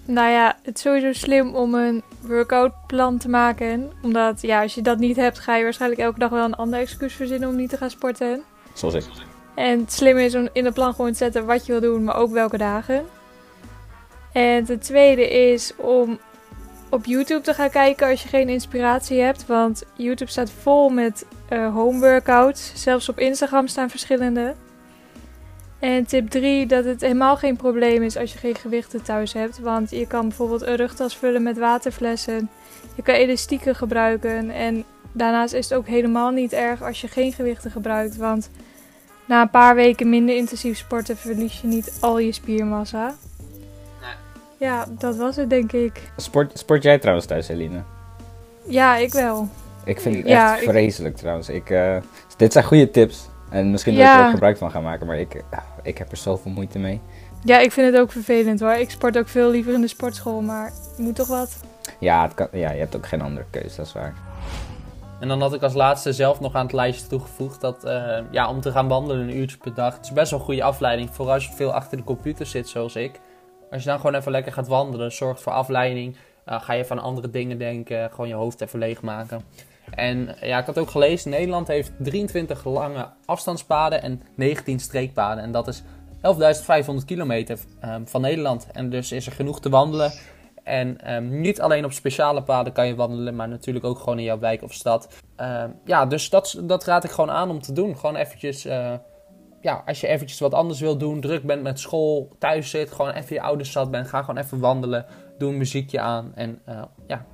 Nou 0.05 0.29
ja, 0.29 0.57
het 0.63 0.75
is 0.75 0.81
sowieso 0.81 1.13
slim 1.13 1.55
om 1.55 1.73
een 1.73 2.03
workoutplan 2.21 3.17
te 3.17 3.29
maken. 3.29 3.91
Omdat, 4.01 4.41
ja, 4.41 4.61
als 4.61 4.75
je 4.75 4.81
dat 4.81 4.97
niet 4.97 5.15
hebt, 5.15 5.39
ga 5.39 5.55
je 5.55 5.63
waarschijnlijk 5.63 6.01
elke 6.01 6.19
dag 6.19 6.29
wel 6.29 6.45
een 6.45 6.55
ander 6.55 6.79
excuus 6.79 7.13
verzinnen 7.13 7.49
om 7.49 7.55
niet 7.55 7.69
te 7.69 7.77
gaan 7.77 7.89
sporten. 7.89 8.43
Zoals 8.73 8.93
ik. 8.93 9.03
En 9.55 9.79
het 9.79 9.93
slimme 9.93 10.23
is 10.23 10.35
om 10.35 10.49
in 10.53 10.65
het 10.65 10.73
plan 10.73 10.93
gewoon 10.93 11.11
te 11.11 11.17
zetten 11.17 11.45
wat 11.45 11.65
je 11.65 11.71
wil 11.71 11.81
doen, 11.81 12.03
maar 12.03 12.15
ook 12.15 12.31
welke 12.31 12.57
dagen. 12.57 13.05
En 14.31 14.65
ten 14.65 14.79
tweede 14.79 15.29
is 15.29 15.73
om 15.75 16.19
op 16.89 17.05
YouTube 17.05 17.41
te 17.41 17.53
gaan 17.53 17.69
kijken 17.69 18.07
als 18.07 18.23
je 18.23 18.29
geen 18.29 18.49
inspiratie 18.49 19.21
hebt. 19.21 19.45
Want 19.45 19.83
YouTube 19.93 20.31
staat 20.31 20.51
vol 20.51 20.89
met 20.89 21.25
uh, 21.49 21.73
home 21.73 21.99
workouts. 21.99 22.71
Zelfs 22.75 23.09
op 23.09 23.19
Instagram 23.19 23.67
staan 23.67 23.89
verschillende. 23.89 24.55
En 25.79 26.05
tip 26.05 26.29
3, 26.29 26.65
dat 26.65 26.85
het 26.85 27.01
helemaal 27.01 27.37
geen 27.37 27.55
probleem 27.55 28.03
is 28.03 28.17
als 28.17 28.33
je 28.33 28.37
geen 28.37 28.55
gewichten 28.55 29.01
thuis 29.03 29.33
hebt. 29.33 29.59
Want 29.59 29.89
je 29.89 30.07
kan 30.07 30.27
bijvoorbeeld 30.27 30.61
een 30.61 30.75
rugtas 30.75 31.17
vullen 31.17 31.43
met 31.43 31.57
waterflessen. 31.57 32.49
Je 32.95 33.01
kan 33.01 33.15
elastieken 33.15 33.75
gebruiken. 33.75 34.49
En 34.49 34.83
daarnaast 35.11 35.53
is 35.53 35.69
het 35.69 35.77
ook 35.77 35.87
helemaal 35.87 36.31
niet 36.31 36.53
erg 36.53 36.83
als 36.83 37.01
je 37.01 37.07
geen 37.07 37.33
gewichten 37.33 37.71
gebruikt. 37.71 38.17
Want 38.17 38.49
na 39.25 39.41
een 39.41 39.49
paar 39.49 39.75
weken 39.75 40.09
minder 40.09 40.35
intensief 40.35 40.77
sporten 40.77 41.17
verlies 41.17 41.61
je 41.61 41.67
niet 41.67 41.97
al 41.99 42.19
je 42.19 42.31
spiermassa. 42.31 43.15
Nee. 44.01 44.09
Ja, 44.57 44.85
dat 44.89 45.15
was 45.15 45.35
het 45.35 45.49
denk 45.49 45.71
ik. 45.71 46.01
Sport, 46.17 46.59
sport 46.59 46.83
jij 46.83 46.99
trouwens 46.99 47.25
thuis, 47.27 47.47
Eline? 47.47 47.81
Ja, 48.67 48.95
ik 48.95 49.13
wel. 49.13 49.49
Ik 49.85 50.01
vind 50.01 50.15
het 50.15 50.25
echt 50.25 50.63
vreselijk 50.63 51.15
trouwens. 51.15 51.49
Ik, 51.49 51.69
uh, 51.69 51.97
dit 52.37 52.53
zijn 52.53 52.65
goede 52.65 52.91
tips. 52.91 53.29
En 53.55 53.71
misschien 53.71 53.95
dat 53.95 54.05
ik 54.05 54.13
er 54.13 54.25
ook 54.25 54.29
gebruik 54.29 54.57
van 54.57 54.71
gaan 54.71 54.83
maken, 54.83 55.07
maar 55.07 55.19
ik, 55.19 55.43
ik 55.83 55.97
heb 55.97 56.11
er 56.11 56.17
zoveel 56.17 56.51
moeite 56.51 56.79
mee. 56.79 57.01
Ja, 57.43 57.59
ik 57.59 57.71
vind 57.71 57.91
het 57.91 58.01
ook 58.01 58.11
vervelend 58.11 58.59
hoor. 58.59 58.73
Ik 58.73 58.89
sport 58.89 59.17
ook 59.17 59.27
veel 59.27 59.49
liever 59.49 59.73
in 59.73 59.81
de 59.81 59.87
sportschool, 59.87 60.41
maar 60.41 60.71
je 60.97 61.03
moet 61.03 61.15
toch 61.15 61.27
wat. 61.27 61.63
Ja, 61.99 62.21
het 62.21 62.33
kan, 62.33 62.47
ja, 62.51 62.71
je 62.71 62.79
hebt 62.79 62.95
ook 62.95 63.07
geen 63.07 63.21
andere 63.21 63.45
keuze, 63.49 63.75
dat 63.75 63.85
is 63.85 63.93
waar. 63.93 64.13
En 65.19 65.27
dan 65.27 65.41
had 65.41 65.53
ik 65.53 65.61
als 65.61 65.73
laatste 65.73 66.13
zelf 66.13 66.39
nog 66.39 66.55
aan 66.55 66.65
het 66.65 66.73
lijstje 66.73 67.07
toegevoegd 67.07 67.61
dat 67.61 67.85
uh, 67.85 68.17
ja, 68.31 68.49
om 68.49 68.61
te 68.61 68.71
gaan 68.71 68.87
wandelen 68.87 69.27
een 69.27 69.37
uurtje 69.37 69.57
per 69.57 69.73
dag, 69.73 69.95
het 69.95 70.05
is 70.05 70.11
best 70.11 70.31
wel 70.31 70.39
een 70.39 70.45
goede 70.45 70.63
afleiding. 70.63 71.09
Vooral 71.11 71.33
als 71.33 71.45
je 71.45 71.53
veel 71.53 71.73
achter 71.73 71.97
de 71.97 72.03
computer 72.03 72.45
zit 72.45 72.69
zoals 72.69 72.95
ik. 72.95 73.19
Als 73.71 73.83
je 73.83 73.89
dan 73.89 73.99
gewoon 73.99 74.15
even 74.15 74.31
lekker 74.31 74.53
gaat 74.53 74.67
wandelen, 74.67 75.11
zorgt 75.11 75.41
voor 75.41 75.53
afleiding. 75.53 76.15
Uh, 76.49 76.61
ga 76.61 76.73
je 76.73 76.85
van 76.85 76.99
andere 76.99 77.29
dingen 77.29 77.57
denken, 77.57 78.09
gewoon 78.09 78.27
je 78.27 78.33
hoofd 78.33 78.61
even 78.61 78.79
leegmaken. 78.79 79.41
En 79.95 80.35
ja, 80.41 80.59
ik 80.59 80.65
had 80.65 80.77
ook 80.77 80.89
gelezen, 80.89 81.29
Nederland 81.31 81.67
heeft 81.67 81.91
23 81.97 82.65
lange 82.65 83.07
afstandspaden 83.25 84.01
en 84.01 84.21
19 84.35 84.79
streekpaden. 84.79 85.43
En 85.43 85.51
dat 85.51 85.67
is 85.67 85.81
11.500 85.81 87.05
kilometer 87.05 87.59
um, 87.85 88.07
van 88.07 88.21
Nederland. 88.21 88.67
En 88.71 88.89
dus 88.89 89.11
is 89.11 89.25
er 89.25 89.31
genoeg 89.31 89.59
te 89.59 89.69
wandelen. 89.69 90.11
En 90.63 91.13
um, 91.15 91.39
niet 91.41 91.61
alleen 91.61 91.85
op 91.85 91.91
speciale 91.91 92.43
paden 92.43 92.73
kan 92.73 92.87
je 92.87 92.95
wandelen, 92.95 93.35
maar 93.35 93.47
natuurlijk 93.47 93.85
ook 93.85 93.99
gewoon 93.99 94.17
in 94.17 94.23
jouw 94.23 94.39
wijk 94.39 94.63
of 94.63 94.73
stad. 94.73 95.07
Um, 95.37 95.79
ja, 95.85 96.05
dus 96.05 96.29
dat, 96.29 96.61
dat 96.63 96.83
raad 96.83 97.03
ik 97.03 97.11
gewoon 97.11 97.31
aan 97.31 97.49
om 97.49 97.61
te 97.61 97.73
doen. 97.73 97.97
Gewoon 97.97 98.15
eventjes, 98.15 98.65
uh, 98.65 98.93
ja, 99.61 99.83
als 99.85 100.01
je 100.01 100.07
eventjes 100.07 100.39
wat 100.39 100.53
anders 100.53 100.79
wil 100.79 100.97
doen, 100.97 101.21
druk 101.21 101.43
bent 101.43 101.63
met 101.63 101.79
school, 101.79 102.29
thuis 102.39 102.69
zit, 102.69 102.91
gewoon 102.91 103.11
even 103.11 103.35
je 103.35 103.41
ouders 103.41 103.71
zat 103.71 103.91
bent, 103.91 104.07
ga 104.07 104.19
gewoon 104.19 104.43
even 104.43 104.59
wandelen, 104.59 105.05
doe 105.37 105.51
een 105.51 105.57
muziekje 105.57 105.99
aan 105.99 106.31
en 106.35 106.61
uh, 106.69 106.81
ja. 107.07 107.25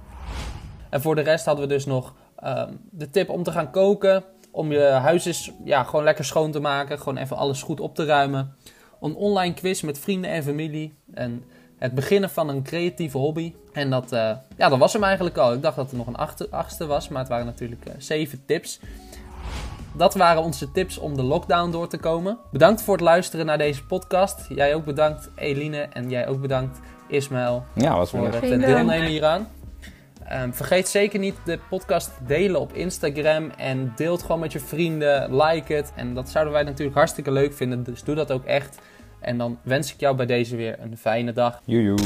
En 0.89 1.01
voor 1.01 1.15
de 1.15 1.21
rest 1.21 1.45
hadden 1.45 1.67
we 1.67 1.73
dus 1.73 1.85
nog 1.85 2.13
um, 2.45 2.79
de 2.91 3.09
tip 3.09 3.29
om 3.29 3.43
te 3.43 3.51
gaan 3.51 3.71
koken, 3.71 4.23
om 4.51 4.71
je 4.71 4.81
huis 4.81 5.25
eens 5.25 5.51
ja, 5.63 5.83
gewoon 5.83 6.03
lekker 6.03 6.25
schoon 6.25 6.51
te 6.51 6.59
maken, 6.59 6.97
gewoon 6.97 7.17
even 7.17 7.37
alles 7.37 7.61
goed 7.61 7.79
op 7.79 7.95
te 7.95 8.05
ruimen. 8.05 8.55
Een 9.01 9.15
online 9.15 9.53
quiz 9.53 9.81
met 9.81 9.99
vrienden 9.99 10.31
en 10.31 10.43
familie 10.43 10.93
en 11.13 11.43
het 11.77 11.95
beginnen 11.95 12.29
van 12.29 12.49
een 12.49 12.63
creatieve 12.63 13.17
hobby. 13.17 13.53
En 13.73 13.89
dat, 13.89 14.13
uh, 14.13 14.31
ja, 14.57 14.69
dat 14.69 14.79
was 14.79 14.93
hem 14.93 15.03
eigenlijk 15.03 15.37
al. 15.37 15.53
Ik 15.53 15.61
dacht 15.61 15.75
dat 15.75 15.91
er 15.91 15.97
nog 15.97 16.07
een 16.07 16.15
achter, 16.15 16.47
achtste 16.49 16.85
was, 16.85 17.07
maar 17.07 17.19
het 17.19 17.29
waren 17.29 17.45
natuurlijk 17.45 17.85
uh, 17.87 17.93
zeven 17.97 18.45
tips. 18.45 18.79
Dat 19.93 20.13
waren 20.13 20.43
onze 20.43 20.71
tips 20.71 20.97
om 20.97 21.15
de 21.15 21.23
lockdown 21.23 21.71
door 21.71 21.87
te 21.87 21.97
komen. 21.97 22.37
Bedankt 22.51 22.81
voor 22.81 22.93
het 22.93 23.03
luisteren 23.03 23.45
naar 23.45 23.57
deze 23.57 23.85
podcast. 23.85 24.45
Jij 24.49 24.75
ook 24.75 24.85
bedankt, 24.85 25.29
Eline. 25.35 25.77
En 25.77 26.09
jij 26.09 26.27
ook 26.27 26.41
bedankt, 26.41 26.79
Ismaël. 27.07 27.63
Ja, 27.73 27.95
was 27.95 28.09
voor 28.09 28.27
het 28.27 28.41
deelnemen 28.41 29.05
hieraan. 29.05 29.47
Um, 30.31 30.53
vergeet 30.53 30.87
zeker 30.87 31.19
niet 31.19 31.35
de 31.45 31.59
podcast 31.69 32.17
te 32.17 32.25
delen 32.25 32.59
op 32.59 32.73
Instagram. 32.73 33.51
En 33.57 33.93
deel 33.95 34.11
het 34.11 34.21
gewoon 34.21 34.39
met 34.39 34.51
je 34.51 34.59
vrienden. 34.59 35.35
Like 35.35 35.73
het. 35.73 35.91
En 35.95 36.13
dat 36.13 36.29
zouden 36.29 36.53
wij 36.53 36.63
natuurlijk 36.63 36.97
hartstikke 36.97 37.31
leuk 37.31 37.53
vinden. 37.53 37.83
Dus 37.83 38.03
doe 38.03 38.15
dat 38.15 38.31
ook 38.31 38.45
echt. 38.45 38.79
En 39.19 39.37
dan 39.37 39.59
wens 39.63 39.93
ik 39.93 39.99
jou 39.99 40.15
bij 40.15 40.25
deze 40.25 40.55
weer 40.55 40.79
een 40.79 40.97
fijne 40.97 41.33
dag. 41.33 41.61
Joejoe. 41.65 41.97